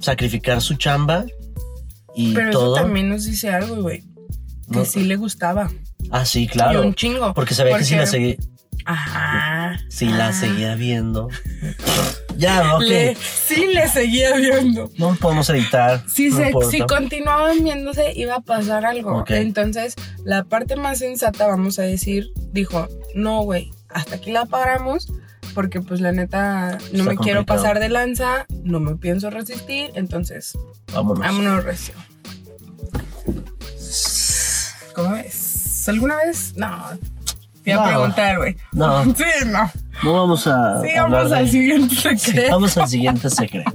sacrificar 0.00 0.60
su 0.60 0.74
chamba 0.74 1.24
y 2.16 2.34
Pero 2.34 2.50
todo. 2.50 2.74
eso 2.76 2.84
también 2.84 3.08
nos 3.08 3.24
dice 3.24 3.50
algo, 3.50 3.82
güey. 3.82 4.00
Que 4.70 4.78
No- 4.78 4.84
sí 4.84 5.04
le 5.04 5.16
gustaba. 5.16 5.70
Ah, 6.10 6.24
sí, 6.24 6.42
Y 6.44 6.48
claro. 6.48 6.82
un 6.82 6.94
chingo. 6.94 7.34
Porque 7.34 7.54
ve 7.54 7.74
que 7.78 7.84
sí 7.84 7.94
la, 7.94 8.00
Porque- 8.02 8.06
seguí, 8.06 8.36
Ajá. 8.84 9.78
sí 9.88 10.06
la 10.06 10.28
Ah. 10.28 10.32
seguía 10.32 10.74
viendo. 10.74 11.28
ya, 12.36 12.74
ok. 12.76 12.82
Le- 12.82 13.14
sí 13.16 13.66
le 13.72 13.88
seguía 13.88 14.34
viendo. 14.36 14.90
No 14.98 15.14
podemos 15.16 15.48
editar. 15.50 16.02
Si, 16.08 16.28
no 16.30 16.36
se, 16.36 16.70
si 16.70 16.80
continuaban 16.80 17.62
viéndose, 17.64 18.12
iba 18.16 18.36
a 18.36 18.40
pasar 18.40 18.84
algo. 18.84 19.24
Entonces, 19.28 19.94
la 20.24 20.44
parte 20.44 20.76
más 20.76 20.98
sensata, 20.98 21.46
vamos 21.46 21.78
a 21.78 21.82
decir, 21.82 22.28
dijo, 22.52 22.88
no, 23.14 23.42
güey, 23.42 23.70
hasta 23.88 24.16
aquí 24.16 24.32
la 24.32 24.46
paramos, 24.46 25.08
porque 25.54 25.80
pues 25.80 26.00
la 26.00 26.12
neta, 26.12 26.78
no 26.92 26.98
Está 27.00 27.04
me 27.04 27.16
quiero 27.16 27.46
pasar 27.46 27.78
de 27.80 27.88
lanza, 27.88 28.46
no 28.64 28.80
me 28.80 28.96
pienso 28.96 29.30
resistir, 29.30 29.90
entonces, 29.94 30.58
Vámonos. 30.92 31.20
vámonos 31.20 31.64
recio. 31.64 31.94
¿Cómo 34.94 35.10
ves? 35.12 35.88
¿Alguna 35.88 36.16
vez? 36.16 36.54
No. 36.56 36.68
Te 37.62 37.70
iba 37.70 37.84
a 37.84 37.88
preguntar, 37.88 38.38
güey. 38.38 38.56
No. 38.72 39.04
Sí, 39.16 39.24
no. 39.46 39.70
No 40.02 40.12
vamos 40.12 40.46
a. 40.46 40.80
Sí, 40.82 40.88
vamos 40.96 41.32
al 41.32 41.48
siguiente 41.48 41.94
Sí, 41.94 42.18
secreto. 42.18 42.50
vamos 42.52 42.76
al 42.76 42.88
siguiente 42.88 43.30
secreto. 43.30 43.72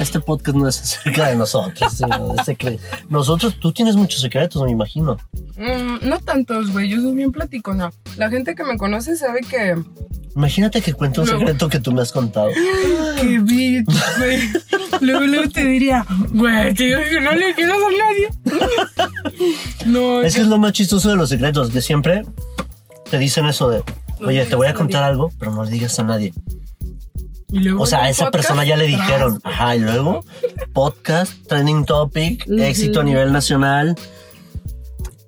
Este 0.00 0.18
podcast 0.18 0.56
no 0.56 0.66
es 0.66 0.80
acerca 0.80 1.28
de 1.28 1.36
nosotros, 1.36 1.92
sino 1.92 2.32
de 2.32 2.42
secre- 2.42 2.78
Nosotros, 3.08 3.56
tú 3.60 3.70
tienes 3.72 3.96
muchos 3.96 4.20
secretos, 4.22 4.62
me 4.64 4.70
imagino. 4.70 5.18
Mm, 5.56 6.08
no 6.08 6.18
tantos, 6.20 6.70
güey. 6.72 6.88
Yo 6.88 7.00
soy 7.00 7.14
bien 7.14 7.30
platicona. 7.32 7.92
La 8.16 8.30
gente 8.30 8.54
que 8.54 8.64
me 8.64 8.76
conoce 8.78 9.14
sabe 9.16 9.40
que. 9.42 9.76
Imagínate 10.34 10.80
que 10.80 10.94
cuento 10.94 11.20
un 11.22 11.26
Luego. 11.26 11.40
secreto 11.40 11.68
que 11.68 11.80
tú 11.80 11.92
me 11.92 12.00
has 12.02 12.12
contado. 12.12 12.48
¡Qué 13.20 13.38
bitch, 13.40 13.86
güey! 14.18 14.38
Luego, 15.02 15.26
luego 15.26 15.50
te 15.50 15.64
diría, 15.64 16.06
güey, 16.32 16.72
te 16.74 16.84
digo 16.84 17.00
que 17.10 17.20
no 17.20 17.32
le 17.32 17.54
quieras 17.54 17.76
a 17.76 17.90
nadie. 17.98 19.10
No, 19.86 20.20
Es 20.22 20.34
que 20.34 20.42
es 20.42 20.46
lo 20.46 20.58
más 20.58 20.72
chistoso 20.72 21.08
de 21.08 21.16
los 21.16 21.28
secretos, 21.30 21.70
que 21.70 21.80
siempre 21.80 22.24
te 23.10 23.18
dicen 23.18 23.46
eso 23.46 23.68
de, 23.70 23.82
oye, 24.24 24.44
te 24.44 24.54
voy 24.54 24.66
a 24.66 24.74
contar 24.74 25.00
nadie". 25.00 25.12
algo, 25.12 25.32
pero 25.38 25.52
no 25.52 25.64
le 25.64 25.70
digas 25.70 25.98
a 25.98 26.04
nadie. 26.04 26.32
Y 27.52 27.60
luego 27.60 27.82
O 27.82 27.86
sea, 27.86 28.04
a 28.04 28.10
esa 28.10 28.26
podcast, 28.26 28.32
persona 28.32 28.64
ya 28.64 28.76
le 28.76 28.86
dijeron, 28.86 29.40
ajá, 29.42 29.76
y 29.76 29.80
luego, 29.80 30.24
podcast, 30.72 31.46
trending 31.48 31.84
topic, 31.84 32.46
éxito 32.48 33.00
a 33.00 33.04
nivel 33.04 33.32
nacional. 33.32 33.96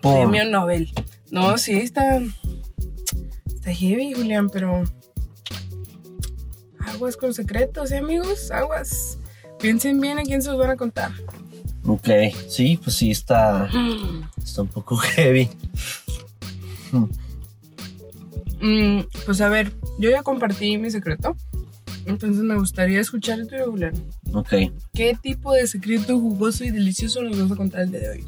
Premio 0.00 0.44
Nobel. 0.44 0.92
No, 1.30 1.58
sí, 1.58 1.72
está. 1.78 2.20
Está 3.46 3.72
heavy, 3.72 4.12
Julián, 4.12 4.48
pero. 4.50 4.84
Aguas 6.80 7.16
con 7.16 7.32
secretos, 7.32 7.90
¿eh, 7.92 7.98
amigos? 7.98 8.50
Aguas. 8.50 9.18
Piensen 9.60 10.00
bien 10.00 10.18
a 10.18 10.22
quién 10.22 10.42
se 10.42 10.50
los 10.50 10.58
van 10.58 10.70
a 10.70 10.76
contar. 10.76 11.12
Ok, 11.86 12.08
sí, 12.48 12.78
pues 12.82 12.96
sí, 12.96 13.10
está, 13.10 13.68
está 14.42 14.62
un 14.62 14.68
poco 14.68 14.96
heavy. 15.16 15.48
Mm, 18.60 19.00
pues 19.24 19.40
a 19.40 19.48
ver, 19.48 19.72
yo 19.98 20.10
ya 20.10 20.22
compartí 20.22 20.78
mi 20.78 20.90
secreto. 20.90 21.36
Entonces 22.06 22.42
me 22.42 22.56
gustaría 22.56 23.00
escuchar 23.00 23.40
el 23.40 23.46
tuyo, 23.48 23.70
Julián. 23.70 23.94
Ok, 24.32 24.54
¿Qué 24.92 25.16
tipo 25.20 25.52
de 25.52 25.66
secreto 25.66 26.18
jugoso 26.18 26.64
y 26.64 26.70
delicioso 26.70 27.22
nos 27.22 27.40
vas 27.40 27.52
a 27.52 27.56
contar 27.56 27.82
el 27.82 27.90
día 27.90 28.00
de 28.00 28.10
hoy? 28.10 28.24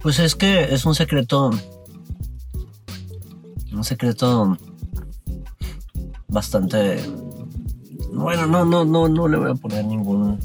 pues 0.00 0.18
es 0.18 0.34
que 0.34 0.74
es 0.74 0.84
un 0.84 0.96
secreto 0.96 1.50
un 3.72 3.84
secreto 3.84 4.56
bastante. 6.28 7.00
Bueno, 8.12 8.46
no, 8.46 8.64
no, 8.64 8.84
no, 8.84 9.08
no 9.08 9.28
le 9.28 9.38
voy 9.38 9.50
a 9.50 9.54
poner 9.54 9.84
ningún 9.84 10.38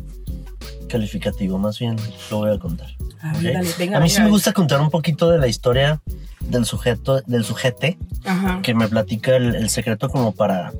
calificativo, 0.88 1.58
más 1.58 1.80
bien 1.80 1.97
lo 2.32 2.38
voy 2.38 2.51
a 2.51 2.60
contar. 2.60 2.88
A 3.21 3.34
dale, 3.34 3.43
venga, 3.43 3.60
a 3.60 3.62
mí 3.62 3.69
venga, 3.80 4.10
sí 4.10 4.21
me 4.21 4.30
gusta 4.30 4.53
contar 4.53 4.80
un 4.80 4.89
poquito 4.89 5.30
de 5.30 5.38
la 5.38 5.47
historia 5.47 6.01
del 6.41 6.65
sujeto, 6.65 7.21
del 7.21 7.43
sujete 7.43 7.97
Ajá. 8.23 8.62
que 8.62 8.73
me 8.73 8.88
platica 8.88 9.36
el, 9.36 9.56
el 9.56 9.69
secreto 9.69 10.10
como 10.10 10.34
para 10.34 10.71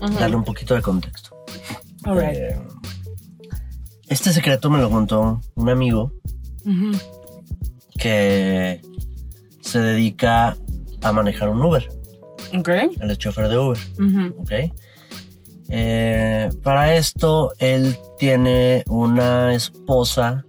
Darle 0.00 0.36
un 0.36 0.44
poquito 0.44 0.74
de 0.74 0.82
contexto. 0.82 1.36
Right. 2.04 2.36
Eh, 2.36 2.58
este 4.08 4.32
secreto 4.32 4.70
me 4.70 4.78
lo 4.78 4.90
contó 4.90 5.40
un 5.54 5.68
amigo 5.68 6.12
que 7.98 8.80
se 9.60 9.80
dedica 9.80 10.56
a 11.02 11.12
manejar 11.12 11.48
un 11.48 11.62
Uber. 11.62 11.88
Ok. 12.56 12.68
Él 12.68 13.10
es 13.10 13.18
chofer 13.18 13.48
de 13.48 13.58
Uber. 13.58 13.78
¿ok? 14.38 14.52
Eh, 15.68 16.50
para 16.62 16.94
esto, 16.94 17.52
él 17.58 17.96
tiene 18.18 18.84
una 18.88 19.54
esposa 19.54 20.44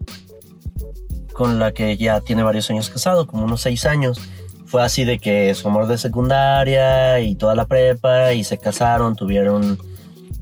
con 1.34 1.60
la 1.60 1.72
que 1.72 1.98
ya 1.98 2.22
tiene 2.22 2.44
varios 2.44 2.70
años 2.70 2.90
casado, 2.90 3.28
como 3.28 3.46
unos 3.46 3.62
seis 3.62 3.86
años. 3.86 4.20
Fue 4.68 4.84
así 4.84 5.06
de 5.06 5.18
que 5.18 5.54
su 5.56 5.68
amor 5.68 5.88
de 5.88 5.98
secundaria 5.98 7.20
y 7.20 7.36
toda 7.36 7.56
la 7.56 7.66
prepa 7.66 8.34
y 8.34 8.44
se 8.44 8.58
casaron, 8.58 9.16
tuvieron 9.16 9.80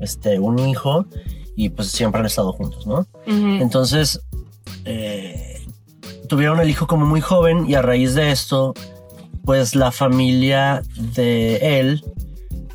este, 0.00 0.38
un 0.38 0.58
hijo 0.58 1.06
y 1.56 1.70
pues 1.70 1.88
siempre 1.88 2.20
han 2.20 2.26
estado 2.26 2.52
juntos, 2.52 2.86
¿no? 2.86 3.06
Entonces, 3.26 4.20
eh, 4.84 5.64
tuvieron 6.28 6.60
el 6.60 6.68
hijo 6.68 6.86
como 6.86 7.06
muy 7.06 7.20
joven 7.20 7.68
y 7.68 7.74
a 7.74 7.82
raíz 7.82 8.14
de 8.14 8.30
esto, 8.30 8.74
pues 9.44 9.74
la 9.74 9.92
familia 9.92 10.82
de 11.14 11.80
él 11.80 12.04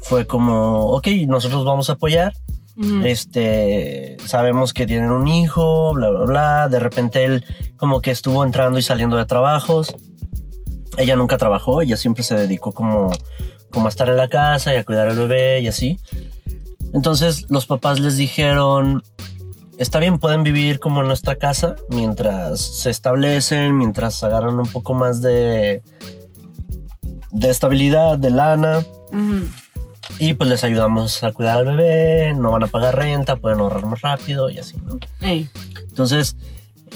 fue 0.02 0.26
como, 0.26 0.88
ok, 0.88 1.08
nosotros 1.28 1.64
vamos 1.66 1.90
a 1.90 1.94
apoyar. 1.94 2.34
Este, 3.04 4.18
sabemos 4.26 4.74
que 4.74 4.88
tienen 4.88 5.12
un 5.12 5.28
hijo, 5.28 5.94
bla, 5.94 6.10
bla, 6.10 6.26
bla. 6.26 6.68
De 6.68 6.80
repente 6.80 7.24
él 7.24 7.46
como 7.78 8.02
que 8.02 8.10
estuvo 8.10 8.44
entrando 8.44 8.80
y 8.80 8.82
saliendo 8.82 9.18
de 9.18 9.26
trabajos. 9.26 9.96
Ella 11.02 11.16
nunca 11.16 11.38
trabajó, 11.38 11.82
ella 11.82 11.98
siempre 11.98 12.24
se 12.24 12.36
dedicó 12.36 12.72
como, 12.72 13.12
como 13.72 13.88
a 13.88 13.90
estar 13.90 14.08
en 14.10 14.18
la 14.18 14.28
casa 14.28 14.74
y 14.74 14.78
a 14.78 14.84
cuidar 14.84 15.08
al 15.08 15.18
bebé 15.18 15.62
y 15.62 15.68
así. 15.68 16.00
Entonces 16.94 17.50
los 17.50 17.66
papás 17.66 18.00
les 18.00 18.18
dijeron, 18.18 19.04
está 19.78 20.00
bien, 20.00 20.20
pueden 20.20 20.44
vivir 20.44 20.80
como 20.80 21.02
en 21.02 21.08
nuestra 21.08 21.36
casa 21.36 21.76
mientras 21.90 22.60
se 22.60 22.90
establecen, 22.90 23.78
mientras 23.78 24.24
agarran 24.24 24.60
un 24.60 24.68
poco 24.68 24.94
más 24.94 25.22
de, 25.22 25.82
de 27.32 27.50
estabilidad, 27.50 28.18
de 28.18 28.30
lana. 28.30 28.86
Ujú. 29.12 29.48
Y 30.20 30.34
pues 30.34 30.50
les 30.50 30.64
ayudamos 30.64 31.24
a 31.24 31.32
cuidar 31.32 31.60
al 31.60 31.66
bebé, 31.78 32.34
no 32.36 32.52
van 32.52 32.64
a 32.64 32.68
pagar 32.68 32.98
renta, 32.98 33.38
pueden 33.38 33.60
ahorrar 33.60 33.86
más 33.86 34.02
rápido 34.02 34.50
y 34.50 34.60
así, 34.60 34.78
¿no? 34.86 35.00
Ey. 35.22 35.50
Entonces, 35.90 36.36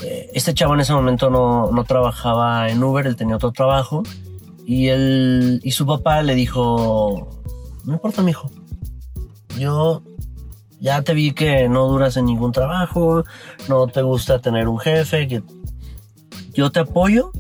este 0.03 0.53
chavo 0.53 0.73
en 0.73 0.81
ese 0.81 0.93
momento 0.93 1.29
no, 1.29 1.71
no 1.71 1.83
trabajaba 1.83 2.69
en 2.69 2.83
Uber, 2.83 3.07
él 3.07 3.15
tenía 3.15 3.35
otro 3.35 3.51
trabajo. 3.51 4.03
Y 4.65 4.87
él 4.87 5.59
y 5.63 5.71
su 5.71 5.85
papá 5.85 6.21
le 6.23 6.35
dijo, 6.35 7.29
no 7.83 7.93
importa, 7.93 8.21
mijo. 8.21 8.49
Yo 9.57 10.01
ya 10.79 11.01
te 11.01 11.13
vi 11.13 11.33
que 11.33 11.69
no 11.69 11.87
duras 11.87 12.17
en 12.17 12.25
ningún 12.25 12.51
trabajo, 12.51 13.23
no 13.69 13.87
te 13.87 14.01
gusta 14.01 14.39
tener 14.39 14.67
un 14.67 14.79
jefe, 14.79 15.27
que 15.27 15.43
yo 16.53 16.71
te 16.71 16.79
apoyo. 16.79 17.31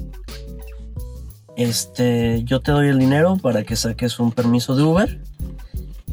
Este, 1.57 2.43
yo 2.43 2.59
te 2.59 2.71
doy 2.71 2.89
el 2.89 2.99
dinero 2.99 3.37
para 3.37 3.63
que 3.63 3.75
saques 3.75 4.19
un 4.19 4.31
permiso 4.31 4.75
de 4.75 4.83
Uber. 4.83 5.23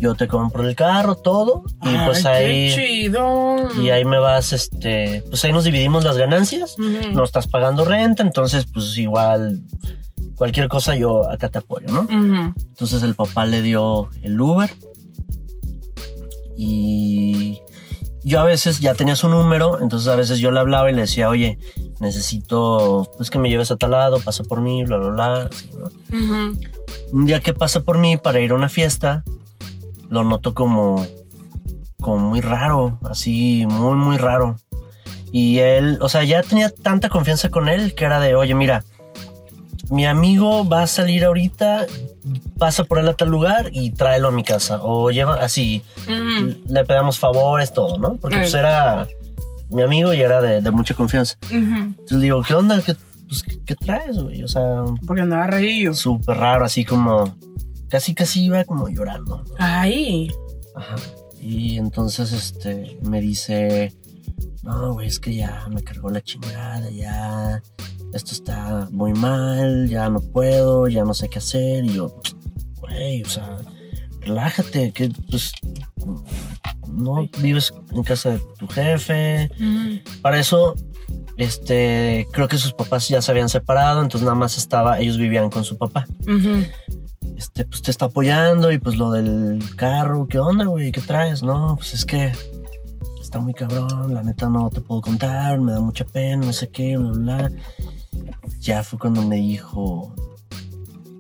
Yo 0.02 0.16
te 0.16 0.26
compro 0.26 0.68
el 0.68 0.74
carro, 0.74 1.14
todo. 1.14 1.62
Y 1.80 1.96
pues 2.04 2.26
ahí. 2.26 2.74
Qué 2.74 3.02
chido. 3.02 3.68
Y 3.80 3.90
ahí 3.90 4.04
me 4.04 4.18
vas, 4.18 4.52
este, 4.52 5.22
pues 5.28 5.44
ahí 5.44 5.52
nos 5.52 5.62
dividimos 5.62 6.02
las 6.02 6.16
ganancias. 6.16 6.74
No 6.76 7.22
estás 7.22 7.46
pagando 7.46 7.84
renta, 7.84 8.24
entonces 8.24 8.66
pues 8.66 8.98
igual 8.98 9.62
cualquier 10.34 10.66
cosa 10.66 10.96
yo 10.96 11.30
acá 11.30 11.50
te 11.50 11.58
apoyo, 11.58 11.86
¿no? 11.86 12.08
Entonces 12.10 13.04
el 13.04 13.14
papá 13.14 13.46
le 13.46 13.62
dio 13.62 14.10
el 14.22 14.40
Uber 14.40 14.74
y 16.56 17.60
yo 18.24 18.40
a 18.40 18.44
veces 18.44 18.80
ya 18.80 18.94
tenía 18.94 19.14
su 19.14 19.28
número, 19.28 19.80
entonces 19.80 20.08
a 20.08 20.16
veces 20.16 20.40
yo 20.40 20.50
le 20.50 20.58
hablaba 20.58 20.90
y 20.90 20.94
le 20.94 21.02
decía, 21.02 21.28
oye, 21.28 21.60
necesito 22.00 23.08
pues 23.16 23.30
que 23.30 23.38
me 23.38 23.50
lleves 23.50 23.70
a 23.70 23.76
tal 23.76 23.92
lado, 23.92 24.18
pasa 24.18 24.42
por 24.42 24.60
mí, 24.60 24.82
bla, 24.82 24.96
bla, 24.96 25.10
bla. 25.10 25.42
así, 25.44 25.70
¿no? 25.78 25.86
Ujú. 26.18 26.58
Un 27.12 27.26
día 27.26 27.38
que 27.38 27.54
pasa 27.54 27.84
por 27.84 27.98
mí 27.98 28.16
para 28.16 28.40
ir 28.40 28.50
a 28.50 28.56
una 28.56 28.68
fiesta, 28.68 29.22
lo 30.12 30.24
noto 30.24 30.52
como, 30.54 31.04
como 32.00 32.18
muy 32.30 32.40
raro, 32.40 32.98
así, 33.08 33.64
muy, 33.66 33.94
muy 33.96 34.16
raro. 34.18 34.56
Y 35.32 35.58
él, 35.58 35.98
o 36.02 36.08
sea, 36.10 36.22
ya 36.24 36.42
tenía 36.42 36.68
tanta 36.70 37.08
confianza 37.08 37.48
con 37.48 37.68
él 37.68 37.94
que 37.94 38.04
era 38.04 38.20
de, 38.20 38.34
oye, 38.34 38.54
mira, 38.54 38.84
mi 39.90 40.04
amigo 40.06 40.68
va 40.68 40.82
a 40.82 40.86
salir 40.86 41.24
ahorita, 41.24 41.86
pasa 42.58 42.84
por 42.84 42.98
él 42.98 43.08
a 43.08 43.14
tal 43.14 43.28
lugar 43.30 43.70
y 43.72 43.90
tráelo 43.92 44.28
a 44.28 44.32
mi 44.32 44.44
casa. 44.44 44.80
O 44.82 45.10
lleva 45.10 45.34
así, 45.36 45.82
le 46.68 46.84
pedamos 46.84 47.18
favores, 47.18 47.72
todo, 47.72 47.98
¿no? 47.98 48.16
Porque 48.16 48.36
pues 48.38 48.54
Ay. 48.54 48.60
era 48.60 49.06
mi 49.70 49.80
amigo 49.82 50.12
y 50.12 50.20
era 50.20 50.42
de, 50.42 50.60
de 50.60 50.70
mucha 50.70 50.94
confianza. 50.94 51.36
Ujú. 51.46 51.56
Entonces 51.56 52.20
digo, 52.20 52.42
¿qué 52.42 52.54
onda? 52.54 52.80
¿Qué, 52.82 52.94
pues, 53.28 53.42
¿qué- 53.42 53.58
qué 53.64 53.74
traes, 53.76 54.18
güey? 54.18 54.42
O 54.42 54.48
sea, 54.48 54.82
Porque 55.06 55.22
andaba 55.22 55.46
reído. 55.46 55.94
súper 55.94 56.36
raro, 56.36 56.64
así 56.66 56.84
como, 56.84 57.34
casi, 57.92 58.14
casi 58.14 58.44
iba 58.44 58.64
como 58.64 58.88
llorando. 58.88 59.44
Ay. 59.58 60.32
Ajá. 60.74 60.96
Y 61.38 61.76
entonces, 61.76 62.32
este, 62.32 62.98
me 63.02 63.20
dice, 63.20 63.92
no, 64.62 64.94
güey, 64.94 65.08
es 65.08 65.18
que 65.18 65.34
ya 65.34 65.66
me 65.70 65.82
cargó 65.82 66.08
la 66.08 66.22
chingada, 66.22 66.88
ya, 66.88 67.62
esto 68.14 68.32
está 68.32 68.88
muy 68.90 69.12
mal, 69.12 69.90
ya 69.90 70.08
no 70.08 70.22
puedo, 70.22 70.88
ya 70.88 71.04
no 71.04 71.12
sé 71.12 71.28
qué 71.28 71.38
hacer. 71.38 71.84
Y 71.84 71.92
yo, 71.92 72.18
güey, 72.80 73.22
o 73.24 73.28
sea, 73.28 73.58
relájate, 74.22 74.92
que 74.92 75.10
pues 75.30 75.52
no 76.88 77.28
vives 77.42 77.74
en 77.90 78.02
casa 78.04 78.30
de 78.30 78.40
tu 78.58 78.68
jefe. 78.68 79.50
Para 80.22 80.40
eso, 80.40 80.76
este, 81.36 82.26
creo 82.32 82.48
que 82.48 82.56
sus 82.56 82.72
papás 82.72 83.06
ya 83.06 83.20
se 83.20 83.30
habían 83.30 83.50
separado, 83.50 84.00
entonces 84.00 84.24
nada 84.24 84.36
más 84.36 84.56
estaba, 84.56 84.98
ellos 84.98 85.18
vivían 85.18 85.50
con 85.50 85.62
su 85.62 85.76
papá. 85.76 86.06
Ujú. 86.22 86.64
Este, 87.36 87.64
pues 87.64 87.82
te 87.82 87.90
está 87.90 88.06
apoyando 88.06 88.70
y 88.72 88.78
pues 88.78 88.96
lo 88.96 89.10
del 89.12 89.62
carro, 89.76 90.26
¿qué 90.28 90.38
onda, 90.38 90.64
güey? 90.66 90.92
¿Qué 90.92 91.00
traes? 91.00 91.42
No, 91.42 91.76
pues 91.76 91.94
es 91.94 92.04
que 92.04 92.32
está 93.20 93.40
muy 93.40 93.54
cabrón, 93.54 94.12
la 94.14 94.22
neta 94.22 94.48
no 94.48 94.70
te 94.70 94.80
puedo 94.80 95.00
contar, 95.00 95.58
me 95.60 95.72
da 95.72 95.80
mucha 95.80 96.04
pena, 96.04 96.44
no 96.44 96.52
sé 96.52 96.68
qué, 96.68 96.96
bla, 96.96 97.12
bla. 97.12 97.48
bla. 97.48 97.52
Ya 98.60 98.82
fue 98.82 98.98
cuando 98.98 99.22
me 99.22 99.36
dijo, 99.36 100.14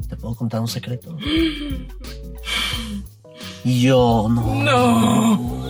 ¿te 0.08 0.16
puedo 0.16 0.34
contar 0.34 0.60
un 0.60 0.68
secreto? 0.68 1.16
Y 3.64 3.80
yo, 3.82 4.26
no. 4.28 4.64
No. 4.64 5.61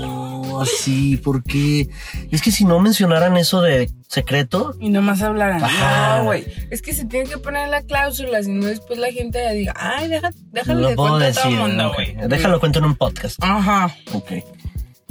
Así, 0.61 1.17
porque 1.17 1.89
es 2.31 2.43
que 2.43 2.51
si 2.51 2.65
no 2.65 2.79
mencionaran 2.81 3.37
eso 3.37 3.61
de 3.63 3.91
secreto, 4.09 4.75
Y 4.81 4.91
nomás 4.91 5.23
hablarán. 5.23 5.63
Ajá. 5.63 6.19
No, 6.19 6.25
güey. 6.25 6.45
Es 6.71 6.83
que 6.83 6.93
se 6.93 7.07
tiene 7.07 7.29
que 7.29 7.39
poner 7.39 7.69
la 7.69 7.83
cláusula, 7.83 8.43
si 8.43 8.51
no 8.51 8.67
después 8.67 8.99
la 8.99 9.11
gente 9.11 9.53
diga, 9.55 9.75
ay, 9.77 10.09
deja, 10.09 10.31
déjale 10.51 10.81
lo 10.81 10.89
de 10.89 10.93
a 10.93 11.33
todo 11.33 11.49
el 11.49 11.57
mundo, 11.57 11.93
güey. 11.95 12.17
Déjalo 12.29 12.61
cuento 12.61 12.79
en 12.79 12.85
un 12.87 12.97
podcast. 12.97 13.43
Ajá. 13.43 13.95
Ok. 14.13 14.33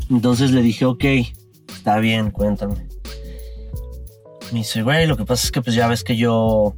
Entonces 0.09 0.51
le 0.51 0.61
dije, 0.61 0.85
ok, 0.85 1.03
está 1.73 1.97
bien, 1.99 2.31
cuéntame. 2.31 2.75
Me 4.51 4.59
dice, 4.59 4.81
güey, 4.81 5.07
lo 5.07 5.15
que 5.15 5.25
pasa 5.25 5.45
es 5.45 5.51
que 5.51 5.61
pues 5.61 5.75
ya 5.75 5.87
ves 5.87 6.03
que 6.03 6.17
yo 6.17 6.75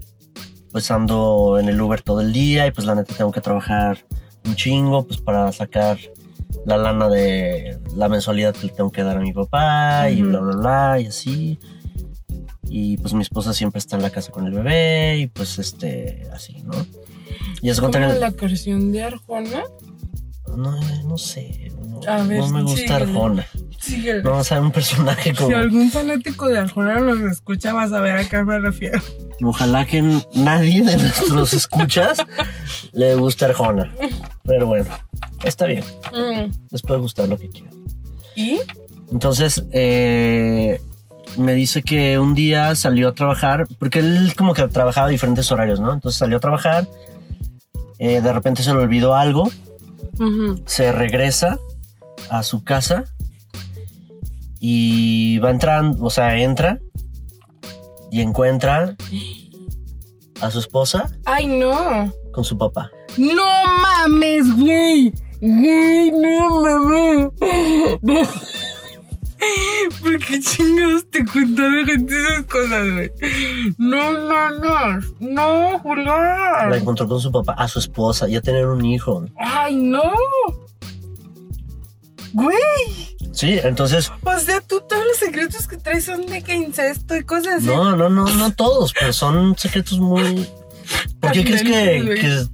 pues 0.72 0.90
ando 0.92 1.58
en 1.60 1.70
el 1.70 1.80
Uber 1.80 2.02
todo 2.02 2.22
el 2.22 2.34
día 2.34 2.68
y 2.68 2.72
pues 2.72 2.86
la 2.86 2.96
neta 2.96 3.14
tengo 3.16 3.32
que 3.32 3.42
trabajar 3.42 4.06
un 4.46 4.56
chingo 4.56 5.06
pues 5.06 5.20
para 5.22 5.52
sacar 5.52 5.98
la 6.66 6.78
lana 6.78 7.10
de 7.10 7.80
la 7.96 8.10
mensualidad 8.10 8.56
que 8.56 8.68
le 8.68 8.74
tengo 8.74 8.92
que 8.92 9.04
dar 9.04 9.18
a 9.18 9.20
mi 9.20 9.34
papá 9.34 10.10
y 10.10 10.22
bla, 10.22 10.40
bla, 10.40 10.56
bla, 10.56 11.00
y 11.02 11.08
así. 11.08 11.60
Y 12.70 12.98
pues 12.98 13.14
mi 13.14 13.22
esposa 13.22 13.54
siempre 13.54 13.80
está 13.80 13.96
en 13.98 14.02
la 14.02 14.10
casa 14.10 14.32
con 14.32 14.46
el 14.48 14.54
bebé 14.54 15.18
y 15.20 15.28
pues 15.28 15.60
este, 15.60 16.28
así, 16.34 16.64
¿no? 16.64 16.74
Y 17.62 17.70
es 17.70 17.80
la 17.80 18.32
canción 18.32 18.92
de 18.92 19.04
Arjona. 19.04 19.64
No, 20.58 20.80
no 21.06 21.18
sé, 21.18 21.72
no, 21.88 22.02
A 22.08 22.24
ver, 22.24 22.40
no 22.40 22.48
me 22.50 22.62
gusta 22.62 22.78
síguele. 22.78 22.96
Arjona. 23.04 23.48
Sí, 23.80 24.08
el- 24.10 24.24
No, 24.24 24.38
o 24.38 24.44
sea, 24.44 24.62
un 24.62 24.72
personaje 24.72 25.34
como... 25.34 25.50
Si 25.50 25.54
algún 25.56 25.90
fanático 25.90 26.48
de 26.48 26.60
Arjona 26.60 27.00
nos 27.00 27.20
escucha, 27.22 27.74
vas 27.74 27.92
a 27.92 28.02
ver 28.02 28.18
a 28.18 28.30
qué 28.30 28.44
me 28.44 28.60
refiero. 28.60 29.00
Ojalá 29.42 29.86
que 29.86 30.02
nadie 30.36 30.84
de 30.84 30.98
nuestros 30.98 31.54
escuchas 31.54 32.20
le 32.92 33.16
guste 33.16 33.46
Arjona. 33.46 33.94
Pero 34.44 34.68
bueno, 34.68 34.86
está 35.44 35.66
bien. 35.66 35.84
Mm. 36.12 36.52
Les 36.72 36.82
puede 36.82 37.00
gustar 37.00 37.28
lo 37.30 37.38
que 37.38 37.50
quieran. 37.50 37.74
¿Y? 38.36 38.60
Entonces, 39.12 39.64
eh, 39.72 40.82
me 41.38 41.54
dice 41.54 41.84
que 41.84 42.18
un 42.20 42.34
día 42.36 42.76
salió 42.76 43.10
a 43.10 43.14
trabajar, 43.14 43.68
porque 43.80 44.00
él 44.00 44.34
como 44.38 44.54
que 44.54 44.68
trabajaba 44.68 45.08
a 45.08 45.10
diferentes 45.10 45.52
horarios, 45.52 45.80
¿no? 45.80 45.94
Entonces 45.94 46.18
salió 46.20 46.38
a 46.38 46.40
trabajar, 46.40 46.88
Eh, 48.00 48.20
de 48.22 48.34
repente 48.34 48.64
se 48.64 48.74
le 48.74 48.80
olvidó 48.80 49.14
algo, 49.16 49.50
se 50.66 50.92
regresa 50.92 51.58
a 52.30 52.44
su 52.44 52.64
casa 52.64 53.06
y 54.60 55.38
va 55.40 55.52
entrando, 55.52 56.04
o 56.04 56.10
sea, 56.10 56.38
entra 56.38 56.80
y 58.12 58.20
encuentra 58.22 58.96
a 60.42 60.52
su 60.52 60.60
esposa 60.60 61.12
Ay, 61.26 61.48
no. 61.48 62.12
con 62.34 62.44
su 62.44 62.58
papá. 62.58 62.90
No 63.18 63.46
mames, 63.82 64.54
güey. 64.58 65.14
Güey, 65.46 66.12
no 66.12 66.62
mames. 66.62 67.32
No. 68.02 68.22
¿Por 70.02 70.18
qué 70.20 70.40
chingados 70.40 71.06
te 71.12 71.26
contaron 71.26 71.86
gente 71.86 72.14
esas 72.18 72.44
cosas, 72.46 72.92
güey? 72.94 73.12
No 73.78 74.12
mames. 74.30 75.06
No, 75.20 75.72
La 75.74 75.80
Julián. 75.80 76.74
encontró 76.76 77.08
con 77.10 77.20
su 77.20 77.30
papá, 77.30 77.54
a 77.58 77.68
su 77.68 77.80
esposa, 77.80 78.30
ya 78.30 78.40
tener 78.40 78.68
un 78.68 78.86
hijo. 78.86 79.26
Ay, 79.38 79.76
no. 79.76 80.02
Güey. 82.32 82.58
Sí, 83.34 83.60
entonces, 83.64 84.12
O 84.24 84.40
sea, 84.40 84.62
tú 84.62 84.82
todos 84.88 85.04
los 85.06 85.18
secretos 85.18 85.68
que 85.68 85.76
traes 85.78 86.06
son 86.06 86.26
de 86.26 86.42
que 86.42 86.54
incesto 86.56 87.18
y 87.18 87.24
cosas 87.24 87.56
así. 87.56 87.66
no, 87.66 87.96
no, 87.98 88.08
no, 88.10 88.26
no 88.26 88.54
todos, 88.54 88.94
pero 88.98 89.12
son 89.12 89.58
secretos 89.58 90.00
muy... 90.00 90.48
¿Por 91.20 91.32
qué 91.32 91.44
crees 91.44 91.64
que, 91.64 92.16
que 92.22 92.46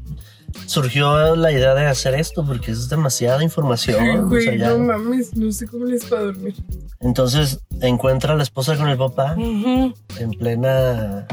surgió 0.70 1.36
la 1.36 1.52
idea 1.52 1.74
de 1.74 1.86
hacer 1.88 2.14
esto? 2.16 2.46
Porque 2.46 2.72
es 2.72 2.90
demasiada 2.90 3.44
información. 3.44 4.00
Ay, 4.02 4.18
o 4.20 4.28
güey, 4.28 4.44
sea, 4.44 4.56
ya- 4.56 4.70
no 4.70 4.80
mames, 4.80 5.36
no 5.36 5.52
sé 5.52 5.68
cómo 5.68 5.86
les 5.86 6.12
va 6.12 6.20
a 6.20 6.24
dormir. 6.24 6.56
Entonces 7.00 7.60
encuentra 7.82 8.34
a 8.34 8.36
la 8.38 8.44
esposa 8.44 8.78
con 8.78 8.88
el 8.90 8.98
papá 8.98 9.36
en 9.38 10.32
plena 10.38 11.28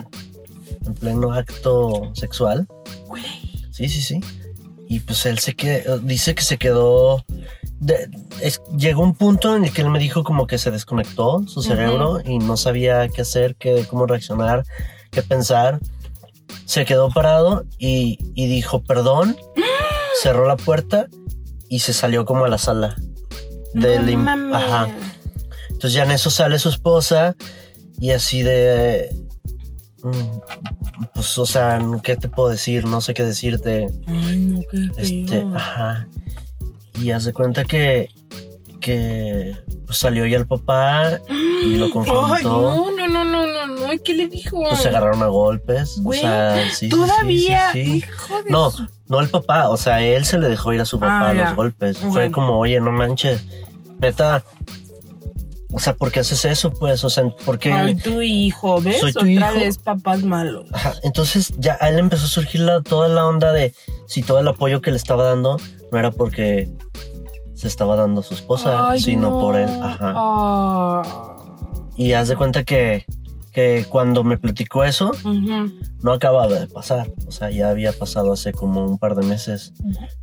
en 0.86 0.94
pleno 0.94 1.32
acto 1.32 2.10
sexual. 2.14 2.66
Güey. 3.08 3.22
Sí, 3.72 3.88
sí, 3.88 4.00
sí. 4.00 4.20
Y 4.88 5.00
pues 5.00 5.26
él 5.26 5.38
se 5.40 5.54
quedó, 5.54 5.98
dice 5.98 6.34
que 6.34 6.42
se 6.42 6.58
quedó 6.58 7.24
de- 7.80 8.08
es- 8.40 8.62
llegó 8.78 9.02
un 9.02 9.14
punto 9.14 9.54
en 9.56 9.64
el 9.64 9.72
que 9.72 9.82
él 9.82 9.90
me 9.90 9.98
dijo 9.98 10.22
como 10.24 10.46
que 10.46 10.58
se 10.58 10.70
desconectó 10.70 11.46
su 11.48 11.60
cerebro 11.62 12.20
y 12.24 12.38
no 12.38 12.56
sabía 12.56 13.08
qué 13.08 13.22
hacer, 13.22 13.56
qué, 13.56 13.84
cómo 13.90 14.06
reaccionar, 14.06 14.62
qué 15.10 15.22
pensar. 15.22 15.80
Se 16.64 16.84
quedó 16.84 17.10
parado 17.10 17.64
y, 17.78 18.18
y 18.34 18.46
dijo 18.46 18.82
perdón, 18.82 19.36
cerró 20.22 20.46
la 20.46 20.56
puerta 20.56 21.06
y 21.68 21.80
se 21.80 21.92
salió 21.92 22.24
como 22.24 22.44
a 22.44 22.48
la 22.48 22.58
sala. 22.58 22.96
Del 23.74 24.12
no 24.12 24.18
mames. 24.18 24.54
Ajá. 24.56 24.88
Entonces 25.68 25.92
ya 25.92 26.04
en 26.04 26.10
eso 26.12 26.30
sale 26.30 26.58
su 26.58 26.68
esposa 26.70 27.36
y 28.00 28.10
así 28.12 28.42
de... 28.42 29.14
mm, 30.02 31.08
Pues, 31.14 31.36
o 31.38 31.44
sea, 31.46 31.80
¿qué 32.02 32.16
te 32.16 32.28
puedo 32.28 32.48
decir? 32.48 32.84
No 32.86 33.00
sé 33.00 33.12
qué 33.14 33.22
decirte. 33.24 33.88
Ay, 34.06 34.36
no, 34.38 34.60
qué 34.70 34.88
Este, 34.96 35.44
ajá. 35.54 36.08
Y 37.00 37.10
haz 37.10 37.24
de 37.24 37.32
cuenta 37.34 37.64
que, 37.64 38.08
que 38.80 39.54
pues, 39.84 39.98
salió 39.98 40.24
ya 40.26 40.38
el 40.38 40.46
papá 40.46 41.20
y 41.62 41.76
lo 41.76 41.84
Ay, 41.86 41.90
confrontó. 41.90 42.42
no, 42.42 42.90
no, 42.96 43.06
no, 43.08 43.24
no, 43.24 43.25
no, 43.96 43.98
no. 43.98 44.02
¿y 44.02 44.04
¿Qué 44.04 44.14
le 44.14 44.28
dijo? 44.28 44.62
Pues 44.68 44.80
se 44.80 44.88
agarraron 44.88 45.22
a 45.22 45.26
golpes. 45.26 45.96
Güey, 46.00 46.18
o 46.20 46.22
sea, 46.22 46.70
sí, 46.72 46.88
Todavía, 46.88 47.72
sí, 47.72 47.84
sí. 47.84 47.96
hijo 47.98 48.42
de 48.42 48.50
No, 48.50 48.70
su- 48.70 48.86
no 49.08 49.20
el 49.20 49.28
papá, 49.28 49.68
o 49.68 49.76
sea, 49.76 50.00
él 50.02 50.24
se 50.24 50.38
le 50.38 50.48
dejó 50.48 50.72
ir 50.72 50.80
a 50.80 50.84
su 50.84 50.98
papá 51.00 51.20
Ah, 51.26 51.30
a 51.30 51.34
ya. 51.34 51.44
los 51.46 51.56
golpes. 51.56 51.98
Fue 51.98 52.30
como, 52.30 52.58
oye, 52.58 52.80
no 52.80 52.92
manches, 52.92 53.44
neta. 54.00 54.42
O 55.72 55.78
sea, 55.78 55.94
¿por 55.94 56.10
qué 56.10 56.20
haces 56.20 56.44
eso? 56.46 56.70
Pues, 56.72 57.04
o 57.04 57.10
sea, 57.10 57.28
¿por 57.44 57.58
qué? 57.58 57.72
Ay, 57.72 57.96
tu 57.96 58.22
hijo, 58.22 58.80
¿ves? 58.80 59.00
Soy 59.00 59.12
tu 59.12 59.18
Otra 59.20 59.30
hijo. 59.32 59.54
vez 59.54 59.76
papás 59.78 60.22
malos. 60.22 60.66
Ajá, 60.72 60.94
entonces 61.02 61.52
ya 61.58 61.76
a 61.80 61.88
él 61.90 61.98
empezó 61.98 62.24
a 62.24 62.28
surgir 62.28 62.62
la- 62.62 62.80
toda 62.82 63.08
la 63.08 63.26
onda 63.26 63.52
de 63.52 63.74
si 64.06 64.22
todo 64.22 64.38
el 64.38 64.48
apoyo 64.48 64.80
que 64.80 64.90
le 64.90 64.96
estaba 64.96 65.24
dando 65.24 65.58
no 65.92 65.98
era 65.98 66.12
porque 66.12 66.70
se 67.54 67.68
estaba 67.68 67.96
dando 67.96 68.20
a 68.20 68.24
su 68.24 68.34
esposa, 68.34 68.90
Ay, 68.90 69.00
sino 69.00 69.30
no. 69.30 69.40
por 69.40 69.56
él. 69.56 69.68
Ajá. 69.82 70.12
Ah. 70.16 71.02
Y 71.96 72.12
haz 72.12 72.28
de 72.28 72.36
cuenta 72.36 72.64
que, 72.64 73.04
que 73.56 73.86
cuando 73.88 74.22
me 74.22 74.36
platicó 74.36 74.84
eso, 74.84 75.12
Ujú. 75.24 75.72
no 76.02 76.12
acababa 76.12 76.46
de 76.52 76.66
pasar. 76.66 77.10
O 77.26 77.30
sea, 77.32 77.50
ya 77.50 77.70
había 77.70 77.90
pasado 77.92 78.34
hace 78.34 78.52
como 78.52 78.84
un 78.84 78.98
par 78.98 79.14
de 79.14 79.24
meses. 79.26 79.72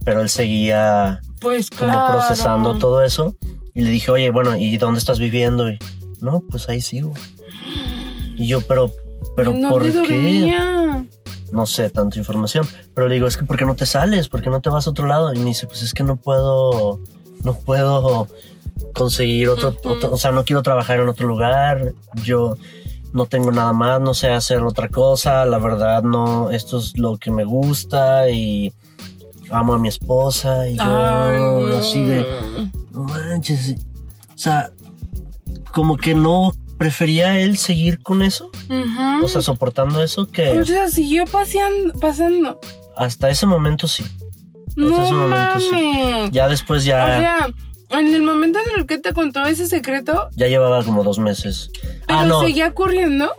Pero 0.05 0.21
él 0.21 0.29
seguía 0.29 1.19
Pues 1.41 1.71
como 1.71 1.91
claro. 1.91 2.13
procesando 2.19 2.77
todo 2.77 3.01
eso. 3.03 3.35
Y 3.73 3.81
le 3.81 3.89
dije, 3.89 4.11
oye, 4.11 4.29
bueno, 4.29 4.55
¿y 4.55 4.77
dónde 4.77 4.99
estás 4.99 5.17
viviendo? 5.17 5.67
Y 5.67 5.79
no, 6.21 6.43
pues 6.47 6.69
ahí 6.69 6.79
sigo. 6.79 7.11
Y 8.37 8.45
yo, 8.45 8.61
pero, 8.61 8.91
pero 9.35 9.49
¿En 9.51 9.67
¿por 9.67 9.81
qué? 9.81 10.55
No 11.51 11.65
sé, 11.65 11.89
tanta 11.89 12.19
información. 12.19 12.67
Pero 12.93 13.07
le 13.07 13.15
digo, 13.15 13.25
es 13.25 13.35
que 13.37 13.45
¿por 13.45 13.57
qué 13.57 13.65
no 13.65 13.75
te 13.75 13.87
sales? 13.87 14.29
¿Por 14.29 14.43
qué 14.43 14.51
no 14.51 14.61
te 14.61 14.69
vas 14.69 14.85
a 14.85 14.91
otro 14.91 15.07
lado? 15.07 15.33
Y 15.33 15.39
me 15.39 15.45
dice, 15.45 15.65
pues 15.65 15.81
es 15.81 15.95
que 15.95 16.03
no 16.03 16.17
puedo, 16.17 16.99
no 17.43 17.55
puedo 17.57 18.27
conseguir 18.93 19.49
otro, 19.49 19.69
Ujú. 19.69 19.89
otro- 19.89 20.11
o 20.13 20.17
sea, 20.17 20.31
no 20.31 20.45
quiero 20.45 20.61
trabajar 20.61 20.99
en 20.99 21.09
otro 21.09 21.27
lugar. 21.27 21.93
Yo 22.23 22.57
no 23.13 23.25
tengo 23.27 23.51
nada 23.51 23.73
más, 23.73 24.01
no 24.01 24.13
sé 24.13 24.29
hacer 24.31 24.61
otra 24.63 24.89
cosa. 24.89 25.45
La 25.45 25.59
verdad, 25.59 26.03
no, 26.03 26.49
esto 26.51 26.77
es 26.79 26.97
lo 26.97 27.17
que 27.17 27.31
me 27.31 27.43
gusta 27.45 28.29
y 28.29 28.73
amo 29.51 29.73
a 29.73 29.79
mi 29.79 29.87
esposa. 29.87 30.67
Y 30.67 30.75
yo, 30.77 30.83
Ay, 30.83 31.37
no. 31.39 31.77
así 31.77 32.03
de, 32.03 32.25
no 32.91 33.03
manches. 33.03 33.75
O 34.33 34.37
sea, 34.37 34.71
como 35.71 35.95
que 35.97 36.13
no 36.15 36.51
prefería 36.77 37.39
él 37.39 37.57
seguir 37.57 38.01
con 38.01 38.21
eso, 38.23 38.49
o 39.23 39.27
sea, 39.27 39.41
soportando 39.41 40.03
eso, 40.03 40.27
que 40.27 40.59
O 40.59 40.65
sea, 40.65 40.89
siguió 40.89 41.23
paseando, 41.25 41.93
pasando. 41.99 42.59
hasta 42.97 43.29
ese 43.29 43.45
momento 43.45 43.87
sí. 43.87 44.03
No 44.75 45.03
ese 45.03 45.13
momento 45.13 45.59
sí. 45.59 46.29
Ya 46.31 46.47
después 46.49 46.83
ya, 46.83 47.03
O 47.03 47.07
sea, 47.07 47.47
en 47.93 48.13
el 48.13 48.21
momento 48.21 48.59
en 48.59 48.79
el 48.79 48.85
que 48.87 48.97
te 48.97 49.13
contó 49.13 49.45
ese 49.45 49.67
secreto, 49.67 50.29
ya 50.35 50.47
llevaba 50.47 50.83
como 50.83 51.03
dos 51.03 51.19
meses. 51.19 51.69
pero 52.07 52.19
Ah, 52.19 52.25
no, 52.25 52.41
seguía 52.41 52.73
corriendo. 52.73 53.31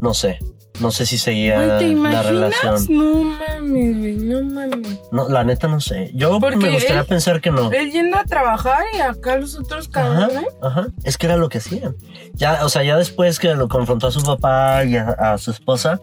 no 0.00 0.14
sé. 0.14 0.38
No 0.80 0.92
sé 0.92 1.06
si 1.06 1.18
seguía 1.18 1.56
Güey, 1.56 1.78
¿te 1.78 1.84
la 1.86 1.92
imaginas? 1.92 2.26
relación. 2.26 2.86
No 2.90 3.24
mames, 3.24 3.98
güey, 3.98 4.14
no 4.14 4.42
mames. 4.44 5.00
No, 5.10 5.28
la 5.28 5.42
neta 5.42 5.66
no 5.66 5.80
sé. 5.80 6.12
Yo 6.14 6.38
Porque 6.38 6.56
me 6.56 6.70
gustaría 6.70 7.00
él- 7.00 7.06
pensar 7.06 7.40
que 7.40 7.50
no. 7.50 7.72
Él 7.72 7.90
yendo 7.90 8.16
a 8.16 8.22
trabajar 8.24 8.84
y 8.96 9.00
acá 9.00 9.36
los 9.38 9.58
otros 9.58 9.90
Ajá, 9.92 10.28
cabrones. 10.28 10.44
ajá. 10.62 10.86
Es 11.02 11.18
que 11.18 11.26
era 11.26 11.36
lo 11.36 11.48
que 11.48 11.58
hacían. 11.58 11.96
Ya, 12.34 12.64
o 12.64 12.68
sea, 12.68 12.84
ya 12.84 12.96
después 12.96 13.40
que 13.40 13.52
lo 13.56 13.66
confrontó 13.66 14.06
a 14.06 14.12
su 14.12 14.22
papá 14.22 14.84
y 14.84 14.94
a, 14.96 15.08
a 15.08 15.36
su 15.38 15.50
esposa, 15.50 16.00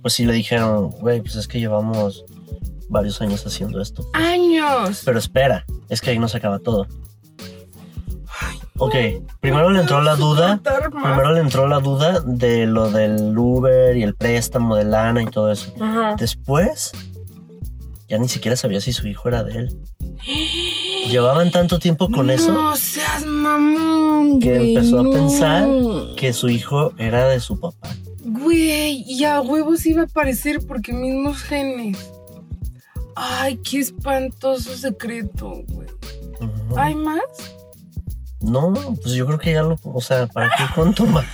pues 0.00 0.14
sí 0.14 0.24
le 0.24 0.32
dijeron, 0.32 0.88
güey, 0.88 1.20
pues 1.20 1.36
es 1.36 1.46
que 1.46 1.60
llevamos 1.60 2.24
varios 2.88 3.20
años 3.20 3.46
haciendo 3.46 3.82
esto. 3.82 4.06
Años. 4.14 5.02
Pero 5.04 5.18
espera, 5.18 5.66
es 5.90 6.00
que 6.00 6.12
ahí 6.12 6.18
no 6.18 6.28
se 6.28 6.38
acaba 6.38 6.60
todo. 6.60 6.86
Ok, 8.76 8.94
primero 9.40 9.70
le 9.70 9.80
entró 9.80 10.00
la 10.02 10.16
duda. 10.16 10.60
Primero 10.90 11.32
le 11.32 11.40
entró 11.40 11.68
la 11.68 11.78
duda 11.78 12.20
de 12.20 12.66
lo 12.66 12.90
del 12.90 13.36
Uber 13.38 13.96
y 13.96 14.02
el 14.02 14.16
préstamo 14.16 14.74
de 14.74 14.84
lana 14.84 15.22
y 15.22 15.26
todo 15.26 15.52
eso. 15.52 15.72
Ajá. 15.80 16.16
Después, 16.18 16.90
ya 18.08 18.18
ni 18.18 18.28
siquiera 18.28 18.56
sabía 18.56 18.80
si 18.80 18.92
su 18.92 19.06
hijo 19.06 19.28
era 19.28 19.44
de 19.44 19.58
él. 19.58 19.78
Llevaban 21.08 21.50
tanto 21.52 21.78
tiempo 21.78 22.08
con 22.08 22.30
eso 22.30 22.50
No 22.50 22.74
seas 22.76 23.24
mamón, 23.26 24.40
que 24.40 24.56
güey, 24.56 24.74
empezó 24.74 25.02
no. 25.02 25.10
a 25.10 25.12
pensar 25.14 25.68
que 26.16 26.32
su 26.32 26.48
hijo 26.48 26.92
era 26.98 27.28
de 27.28 27.38
su 27.40 27.60
papá. 27.60 27.90
Güey, 28.24 29.04
y 29.06 29.22
a 29.24 29.40
huevos 29.40 29.86
iba 29.86 30.02
a 30.02 30.04
aparecer 30.06 30.60
porque 30.66 30.92
mismos 30.92 31.38
genes. 31.42 32.10
Ay, 33.14 33.58
qué 33.58 33.78
espantoso 33.80 34.74
secreto, 34.76 35.62
güey. 35.68 35.88
¿Hay 36.76 36.96
más? 36.96 37.22
No, 38.44 38.72
pues 39.02 39.14
yo 39.14 39.26
creo 39.26 39.38
que 39.38 39.52
ya 39.52 39.62
lo, 39.62 39.78
o 39.82 40.00
sea, 40.00 40.26
¿para 40.26 40.50
qué 40.56 40.64
cuento 40.74 41.06
más? 41.06 41.24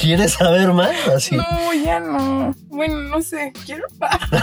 ¿Quieres 0.00 0.32
saber 0.34 0.72
más? 0.72 0.94
Así. 1.08 1.36
No, 1.36 1.44
ya 1.84 2.00
no. 2.00 2.54
Bueno, 2.66 2.96
no 2.96 3.22
sé. 3.22 3.52
Quiero. 3.64 3.84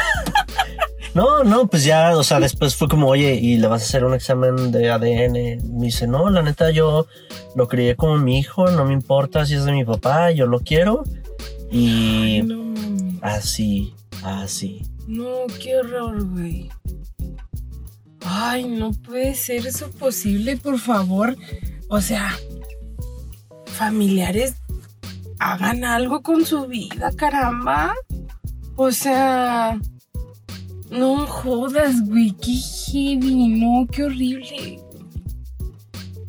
No, 1.16 1.44
no, 1.44 1.66
pues 1.68 1.84
ya, 1.84 2.16
o 2.16 2.24
sea, 2.24 2.40
después 2.40 2.76
fue 2.76 2.88
como, 2.88 3.08
oye, 3.08 3.34
¿y 3.34 3.58
le 3.58 3.68
vas 3.68 3.82
a 3.82 3.86
hacer 3.86 4.06
un 4.06 4.14
examen 4.14 4.72
de 4.72 4.92
ADN? 4.92 5.34
Me 5.78 5.86
dice, 5.88 6.06
no, 6.08 6.30
la 6.30 6.44
neta, 6.44 6.70
yo 6.70 7.08
lo 7.56 7.68
crié 7.68 7.96
como 7.96 8.18
mi 8.18 8.38
hijo, 8.38 8.70
no 8.70 8.86
me 8.86 8.94
importa 8.94 9.44
si 9.46 9.56
es 9.56 9.66
de 9.66 9.72
mi 9.72 9.84
papá, 9.84 10.30
yo 10.32 10.46
lo 10.46 10.60
quiero. 10.60 11.04
Y 11.72 12.44
No, 12.46 12.74
así, 13.24 13.96
así. 14.24 14.84
No, 15.08 15.48
qué 15.62 15.78
horror, 15.78 16.24
güey. 16.26 16.70
Ay, 18.24 18.66
no 18.66 18.92
puede 18.92 19.34
ser 19.34 19.66
eso 19.66 19.90
posible, 19.90 20.58
por 20.58 20.78
favor. 20.78 21.36
O 21.90 22.02
sea, 22.02 22.38
familiares, 23.66 24.56
hagan 25.40 25.84
algo 25.84 26.22
con 26.22 26.46
su 26.46 26.68
vida, 26.68 27.12
caramba. 27.16 27.96
O 28.76 28.92
sea, 28.92 29.80
no 30.92 31.26
jodas, 31.26 32.02
güey, 32.06 32.32
qué 32.34 32.54
heavy, 32.54 33.60
no, 33.60 33.88
qué 33.88 34.04
horrible. 34.04 34.80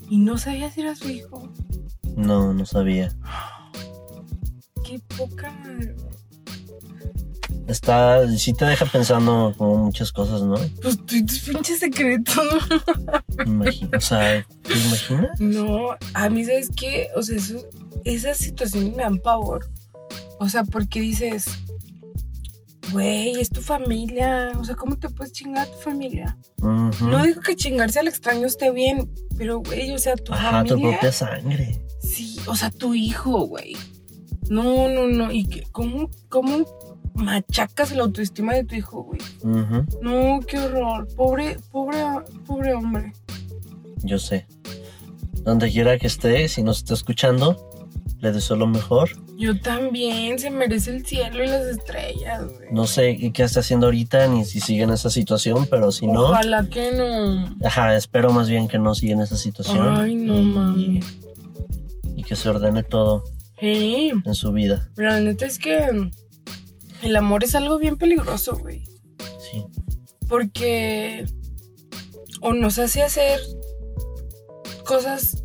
Y 0.09 0.17
no 0.17 0.39
sabía 0.39 0.71
si 0.71 0.81
era 0.81 0.97
su 0.97 1.11
hijo. 1.11 1.49
No, 2.17 2.55
no 2.55 2.65
sabía. 2.65 3.15
Qué 4.83 4.99
poca 5.17 5.51
madre. 5.51 5.95
Está, 7.71 8.27
sí 8.37 8.53
te 8.53 8.65
deja 8.65 8.87
pensando 8.87 9.55
como 9.57 9.85
muchas 9.85 10.13
cosas, 10.13 10.43
¿no? 10.43 10.55
Pues 10.83 10.97
tus 11.07 11.41
pinches 11.41 11.79
secretos. 11.79 12.37
Imagino, 13.47 13.91
o 13.97 14.01
sea, 14.01 14.47
¿te 14.63 14.73
imaginas? 14.79 15.41
No, 15.41 15.91
a 16.15 16.29
mí, 16.29 16.45
¿sabes 16.45 16.71
qué? 16.75 17.09
O 17.17 17.23
sea, 17.23 17.37
eso, 17.37 17.57
esas 18.05 18.39
situaciones 18.39 18.97
me 18.97 19.03
dan 19.03 19.19
pavor. 19.19 19.71
O 20.39 20.49
sea, 20.49 20.65
porque 20.65 21.01
dices, 21.01 21.45
güey, 22.93 23.41
es 23.41 23.51
tu 23.51 23.61
familia. 23.61 24.53
O 24.59 24.65
sea, 24.65 24.75
¿cómo 24.75 24.97
te 24.99 25.09
puedes 25.09 25.33
chingar 25.33 25.67
a 25.69 25.71
tu 25.71 25.79
familia? 25.79 26.37
No 26.63 27.23
digo 27.25 27.41
que 27.41 27.57
chingarse 27.57 28.01
al 28.01 28.09
extraño 28.09 28.47
esté 28.47 28.71
bien, 28.71 29.11
pero, 29.37 29.61
güey, 29.61 29.93
o 29.93 29.99
sea, 29.99 30.17
tu 30.17 30.33
Ajá, 30.33 30.63
tu 30.65 30.71
familia. 30.71 30.93
propia 30.93 31.13
sangre. 31.13 31.83
Sí, 32.03 32.39
o 32.47 32.57
sea, 32.57 32.71
tu 32.71 32.95
hijo, 32.95 33.47
güey. 33.47 33.77
No, 34.49 34.89
no, 34.89 35.07
no. 35.07 35.31
¿Y 35.31 35.47
que, 35.47 35.63
cómo, 35.71 36.11
cómo 36.29 36.67
machacas 37.15 37.93
la 37.93 38.03
autoestima 38.03 38.55
de 38.55 38.65
tu 38.65 38.75
hijo, 38.75 39.03
güey? 39.05 39.21
No, 40.03 40.41
qué 40.47 40.59
horror. 40.59 41.07
Pobre, 41.17 41.57
pobre, 41.71 41.99
pobre 42.47 42.75
hombre. 42.75 43.13
Yo 44.03 44.19
sé. 44.19 44.47
Donde 45.45 45.71
quiera 45.71 45.99
que 45.99 46.07
esté, 46.07 46.49
si 46.49 46.63
nos 46.63 46.79
está 46.79 46.95
escuchando, 46.95 47.71
le 48.21 48.33
deseo 48.33 48.57
lo 48.57 48.67
mejor. 48.67 49.11
Yo 49.39 49.59
también, 49.59 50.39
se 50.39 50.51
merece 50.51 50.91
el 50.95 51.07
cielo 51.07 51.43
y 51.43 51.47
las 51.47 51.65
estrellas, 51.67 52.45
güey. 52.47 52.69
No 52.73 52.87
sé 52.87 53.33
qué 53.33 53.43
está 53.43 53.61
haciendo 53.61 53.87
ahorita 53.87 54.27
ni 54.29 54.45
si 54.45 54.61
sigue 54.61 54.83
en 54.83 54.91
esa 54.91 55.09
situación, 55.09 55.67
pero 55.71 55.91
si 55.93 56.07
no, 56.07 56.25
Ojalá 56.25 56.67
que 56.69 56.93
no. 56.93 57.57
ajá, 57.67 57.97
espero 57.97 58.31
más 58.33 58.51
bien 58.51 58.69
que 58.69 58.79
no 58.79 58.95
siga 58.95 59.15
en 59.15 59.21
esa 59.23 59.37
situación. 59.39 59.97
Ay, 59.97 60.15
no 60.15 60.39
y, 60.39 60.45
mames. 60.45 61.07
y 62.17 62.23
que 62.23 62.37
se 62.37 62.51
ordene 62.51 62.83
todo 62.83 63.25
Sí, 63.59 64.11
en 64.25 64.35
su 64.35 64.53
vida. 64.53 64.89
la 64.97 65.21
neta 65.21 65.47
es 65.47 65.59
que 65.59 66.11
el 67.03 67.17
amor 67.17 67.45
es 67.45 67.55
algo 67.55 67.79
bien 67.79 67.97
peligroso, 67.97 68.57
güey. 68.57 68.85
Sí. 69.51 69.65
Porque 70.29 71.27
o 72.41 72.53
nos 72.53 72.79
hace 72.79 73.03
hacer 73.03 73.41
cosas, 74.85 75.45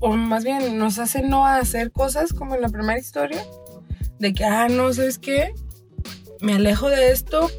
o 0.00 0.12
más 0.12 0.44
bien 0.44 0.78
nos 0.78 0.98
hace 0.98 1.22
no 1.22 1.46
hacer 1.46 1.92
cosas 1.92 2.32
como 2.32 2.54
en 2.54 2.62
la 2.62 2.68
primera 2.68 2.98
historia, 2.98 3.44
de 4.18 4.34
que, 4.34 4.44
ah, 4.44 4.68
no, 4.68 4.92
¿sabes 4.92 5.18
qué? 5.18 5.54
Me 6.40 6.54
alejo 6.54 6.88
de 6.88 7.12
esto 7.12 7.50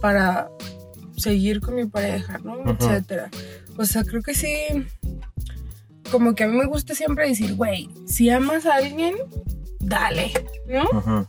para 0.00 0.50
seguir 1.16 1.60
con 1.60 1.74
mi 1.74 1.86
pareja, 1.86 2.38
¿no? 2.38 2.70
Etcétera. 2.70 3.30
O 3.76 3.84
sea, 3.84 4.04
creo 4.04 4.22
que 4.22 4.34
sí, 4.34 4.54
como 6.10 6.34
que 6.34 6.44
a 6.44 6.48
mí 6.48 6.56
me 6.56 6.66
gusta 6.66 6.94
siempre 6.94 7.28
decir, 7.28 7.54
güey, 7.54 7.88
si 8.06 8.30
amas 8.30 8.66
a 8.66 8.76
alguien, 8.76 9.14
dale, 9.80 10.32
¿no? 10.66 10.84
Ujú, 10.98 11.26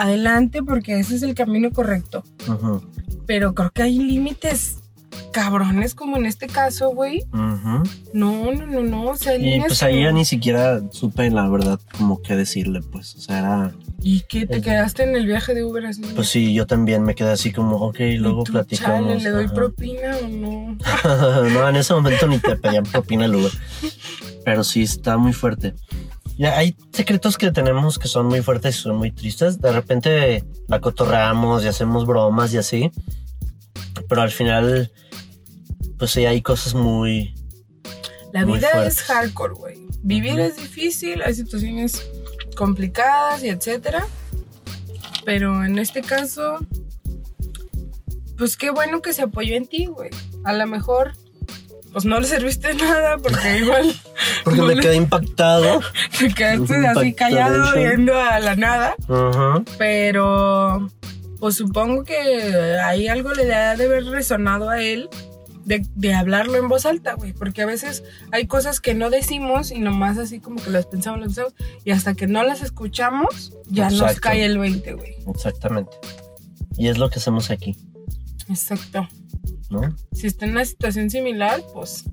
Adelante 0.00 0.62
porque 0.62 0.98
ese 0.98 1.16
es 1.16 1.22
el 1.22 1.34
camino 1.34 1.70
correcto 1.70 2.24
pero 3.30 3.54
creo 3.54 3.70
que 3.70 3.82
hay 3.82 3.96
límites 3.96 4.78
cabrones 5.30 5.94
como 5.94 6.16
en 6.16 6.26
este 6.26 6.48
caso, 6.48 6.90
güey. 6.90 7.22
No, 7.32 7.84
no, 8.12 8.52
no, 8.52 8.82
no, 8.82 9.04
o 9.04 9.16
sea, 9.16 9.36
Y 9.36 9.60
pues 9.60 9.84
ahí 9.84 10.02
ya 10.02 10.10
ni 10.10 10.24
siquiera 10.24 10.80
supe 10.90 11.30
la 11.30 11.48
verdad 11.48 11.78
como 11.96 12.20
qué 12.22 12.34
decirle, 12.34 12.80
pues. 12.82 13.14
O 13.14 13.20
sea, 13.20 13.38
era. 13.38 13.74
¿Y 14.02 14.22
qué? 14.22 14.48
¿Te 14.48 14.60
quedaste 14.60 15.04
en 15.04 15.14
el 15.14 15.26
viaje 15.26 15.54
de 15.54 15.62
Uber 15.62 15.86
así? 15.86 16.02
Pues 16.16 16.28
sí, 16.28 16.52
yo 16.52 16.66
también 16.66 17.04
me 17.04 17.14
quedé 17.14 17.30
así 17.30 17.52
como, 17.52 17.76
ok, 17.76 18.00
¿Y 18.00 18.16
luego 18.16 18.42
tú, 18.42 18.50
platicamos. 18.50 19.08
chale, 19.08 19.22
¿Le 19.22 19.30
doy 19.30 19.44
ajá. 19.44 19.54
propina 19.54 20.16
o 20.16 20.28
no? 20.28 20.78
no, 21.50 21.68
en 21.68 21.76
ese 21.76 21.94
momento 21.94 22.26
ni 22.26 22.40
te 22.40 22.56
pedían 22.56 22.82
propina 22.82 23.26
el 23.26 23.36
Uber. 23.36 23.52
Pero 24.44 24.64
sí 24.64 24.82
está 24.82 25.18
muy 25.18 25.32
fuerte. 25.32 25.74
Ya 26.40 26.56
hay 26.56 26.74
secretos 26.90 27.36
que 27.36 27.52
tenemos 27.52 27.98
que 27.98 28.08
son 28.08 28.24
muy 28.24 28.40
fuertes 28.40 28.78
y 28.78 28.80
son 28.80 28.96
muy 28.96 29.10
tristes. 29.10 29.60
De 29.60 29.70
repente 29.72 30.42
la 30.68 30.80
cotorreamos 30.80 31.62
y 31.62 31.68
hacemos 31.68 32.06
bromas 32.06 32.54
y 32.54 32.56
así. 32.56 32.90
Pero 34.08 34.22
al 34.22 34.30
final, 34.30 34.90
pues 35.98 36.12
sí, 36.12 36.24
hay 36.24 36.40
cosas 36.40 36.72
muy. 36.72 37.34
La 38.32 38.46
Muy 38.46 38.56
vida 38.56 38.70
fuertes. 38.70 38.94
es 38.96 39.02
hardcore, 39.02 39.52
güey. 39.52 39.76
Vivir 40.02 40.40
es 40.40 40.56
difícil, 40.56 41.20
hay 41.20 41.34
situaciones 41.34 42.08
complicadas 42.56 43.44
y 43.44 43.50
etcétera. 43.50 44.06
Pero 45.26 45.62
en 45.62 45.78
este 45.78 46.00
caso, 46.00 46.58
pues 48.38 48.56
qué 48.56 48.70
bueno 48.70 49.02
que 49.02 49.12
se 49.12 49.20
apoyó 49.20 49.56
en 49.56 49.66
ti, 49.66 49.84
güey. 49.84 50.08
A 50.44 50.54
lo 50.54 50.66
mejor, 50.66 51.12
pues 51.92 52.04
no 52.04 52.20
le 52.20 52.26
serviste 52.26 52.74
nada 52.74 53.16
porque 53.18 53.58
igual 53.58 53.92
Porque 54.44 54.62
me 54.62 54.74
le- 54.74 54.82
quedé 54.82 54.96
impactado. 54.96 55.80
te 56.18 56.32
quedaste 56.32 56.86
así 56.86 57.14
callado 57.14 57.74
viendo 57.74 58.18
a 58.20 58.38
la 58.40 58.56
nada. 58.56 58.94
Ajá. 59.08 59.62
Pero 59.78 60.88
pues 61.38 61.56
supongo 61.56 62.04
que 62.04 62.16
ahí 62.84 63.08
algo 63.08 63.32
le 63.32 63.52
ha 63.54 63.74
de 63.76 63.84
haber 63.86 64.04
resonado 64.04 64.68
a 64.68 64.82
él 64.82 65.08
de, 65.64 65.86
de 65.94 66.14
hablarlo 66.14 66.56
en 66.56 66.68
voz 66.68 66.84
alta, 66.86 67.14
güey. 67.14 67.32
Porque 67.32 67.62
a 67.62 67.66
veces 67.66 68.02
hay 68.32 68.46
cosas 68.46 68.80
que 68.80 68.94
no 68.94 69.08
decimos 69.10 69.70
y 69.70 69.78
nomás 69.78 70.18
así 70.18 70.38
como 70.40 70.62
que 70.62 70.70
las 70.70 70.86
pensamos, 70.86 71.20
las 71.20 71.28
pensamos. 71.34 71.54
Y 71.84 71.92
hasta 71.92 72.14
que 72.14 72.26
no 72.26 72.42
las 72.42 72.62
escuchamos, 72.62 73.54
ya 73.68 73.88
nos 73.90 74.20
cae 74.20 74.44
el 74.44 74.58
20, 74.58 74.92
güey. 74.94 75.14
Exactamente. 75.28 75.92
Y 76.76 76.88
es 76.88 76.98
lo 76.98 77.08
que 77.10 77.18
hacemos 77.18 77.50
aquí, 77.50 77.76
Exacto. 78.48 79.06
¿No? 79.70 79.94
Si 80.12 80.26
está 80.26 80.44
en 80.44 80.52
una 80.52 80.64
situación 80.64 81.08
similar, 81.10 81.62
pues 81.72 82.04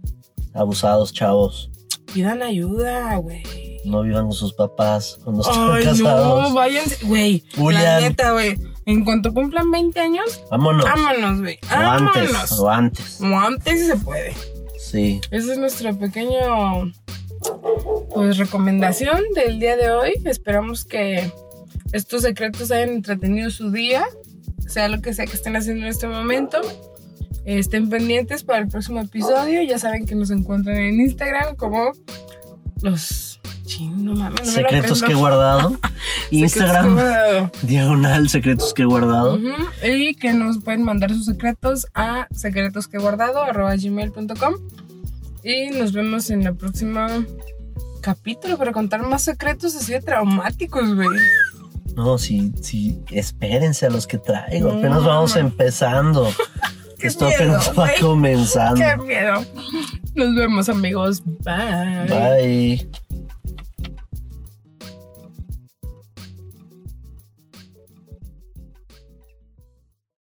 Abusados, 0.53 1.11
chavos. 1.13 1.69
pidan 2.13 2.41
ayuda, 2.41 3.15
güey. 3.17 3.43
No 3.85 4.01
vivan 4.01 4.23
con 4.25 4.33
sus 4.33 4.53
papás 4.53 5.19
cuando 5.23 5.41
están 5.41 5.71
Ay, 5.71 5.83
casados. 5.85 6.49
no, 6.49 6.53
váyanse. 6.55 7.05
Güey, 7.05 7.43
la 7.57 7.99
neta, 8.01 8.31
güey. 8.31 8.57
En 8.85 9.03
cuanto 9.03 9.33
cumplan 9.33 9.69
20 9.69 9.99
años, 9.99 10.41
Vámonos. 10.49 10.85
vámonos, 10.85 11.41
güey. 11.41 11.59
o 11.69 11.75
antes, 11.75 12.31
Vámonos. 12.31 12.59
o 12.59 12.69
antes. 12.69 13.21
O 13.21 13.25
antes 13.25 13.79
si 13.81 13.85
se 13.87 13.97
puede. 13.97 14.33
Sí. 14.79 15.19
Esa 15.31 15.51
es 15.53 15.57
nuestra 15.59 15.93
pequeña 15.93 16.39
pues 18.13 18.37
recomendación 18.37 19.21
del 19.35 19.59
día 19.59 19.75
de 19.77 19.91
hoy. 19.91 20.13
Esperamos 20.25 20.85
que 20.85 21.31
estos 21.91 22.23
secretos 22.23 22.71
hayan 22.71 22.89
entretenido 22.89 23.49
su 23.51 23.71
día, 23.71 24.05
sea 24.67 24.87
lo 24.89 25.01
que 25.01 25.13
sea 25.13 25.25
que 25.25 25.33
estén 25.33 25.55
haciendo 25.55 25.83
en 25.83 25.89
este 25.89 26.07
momento. 26.07 26.59
Estén 27.47 27.89
pendientes 27.89 28.43
para 28.43 28.59
el 28.59 28.67
próximo 28.67 28.99
episodio. 28.99 29.63
Ya 29.63 29.79
saben 29.79 30.05
que 30.05 30.15
nos 30.15 30.31
encuentran 30.31 30.75
en 30.75 30.99
Instagram 30.99 31.55
como 31.55 31.93
los 32.81 33.39
no 33.79 34.15
mames, 34.15 34.47
no 34.47 34.51
Secretos 34.51 35.01
que 35.01 35.13
he 35.13 35.15
guardado. 35.15 35.69
Secretos 35.69 35.91
Instagram, 36.31 36.83
que 36.83 36.89
he 36.89 36.93
guardado. 36.93 37.51
diagonal, 37.61 38.27
secretos 38.29 38.73
que 38.73 38.81
he 38.81 38.85
guardado. 38.85 39.39
Y 39.81 40.15
que 40.15 40.33
nos 40.33 40.61
pueden 40.61 40.83
mandar 40.83 41.11
sus 41.11 41.23
secretos 41.25 41.87
a 41.93 42.27
secretosqueguardado.gmail.com 42.31 44.55
Y 45.43 45.69
nos 45.69 45.93
vemos 45.93 46.29
en 46.29 46.47
el 46.47 46.53
próximo 46.53 47.07
capítulo 48.01 48.57
para 48.57 48.73
contar 48.73 49.03
más 49.03 49.23
secretos 49.23 49.73
así 49.73 49.93
de 49.93 50.01
traumáticos, 50.01 50.95
güey. 50.95 51.07
No, 51.95 52.17
sí, 52.17 52.51
sí, 52.61 52.99
espérense 53.09 53.85
a 53.85 53.89
los 53.89 54.05
que 54.05 54.17
traigo. 54.17 54.73
No, 54.73 54.79
apenas 54.79 55.05
vamos 55.05 55.35
no. 55.35 55.41
empezando. 55.41 56.27
Qué 56.99 57.07
Esto 57.07 57.25
miedo, 57.25 57.57
apenas 57.57 57.77
va 57.77 57.89
comenzando. 57.99 58.81
Qué 58.81 58.97
miedo. 58.97 59.45
Nos 60.15 60.35
vemos, 60.35 60.69
amigos. 60.69 61.23
Bye. 61.23 62.07
Bye. 62.09 62.89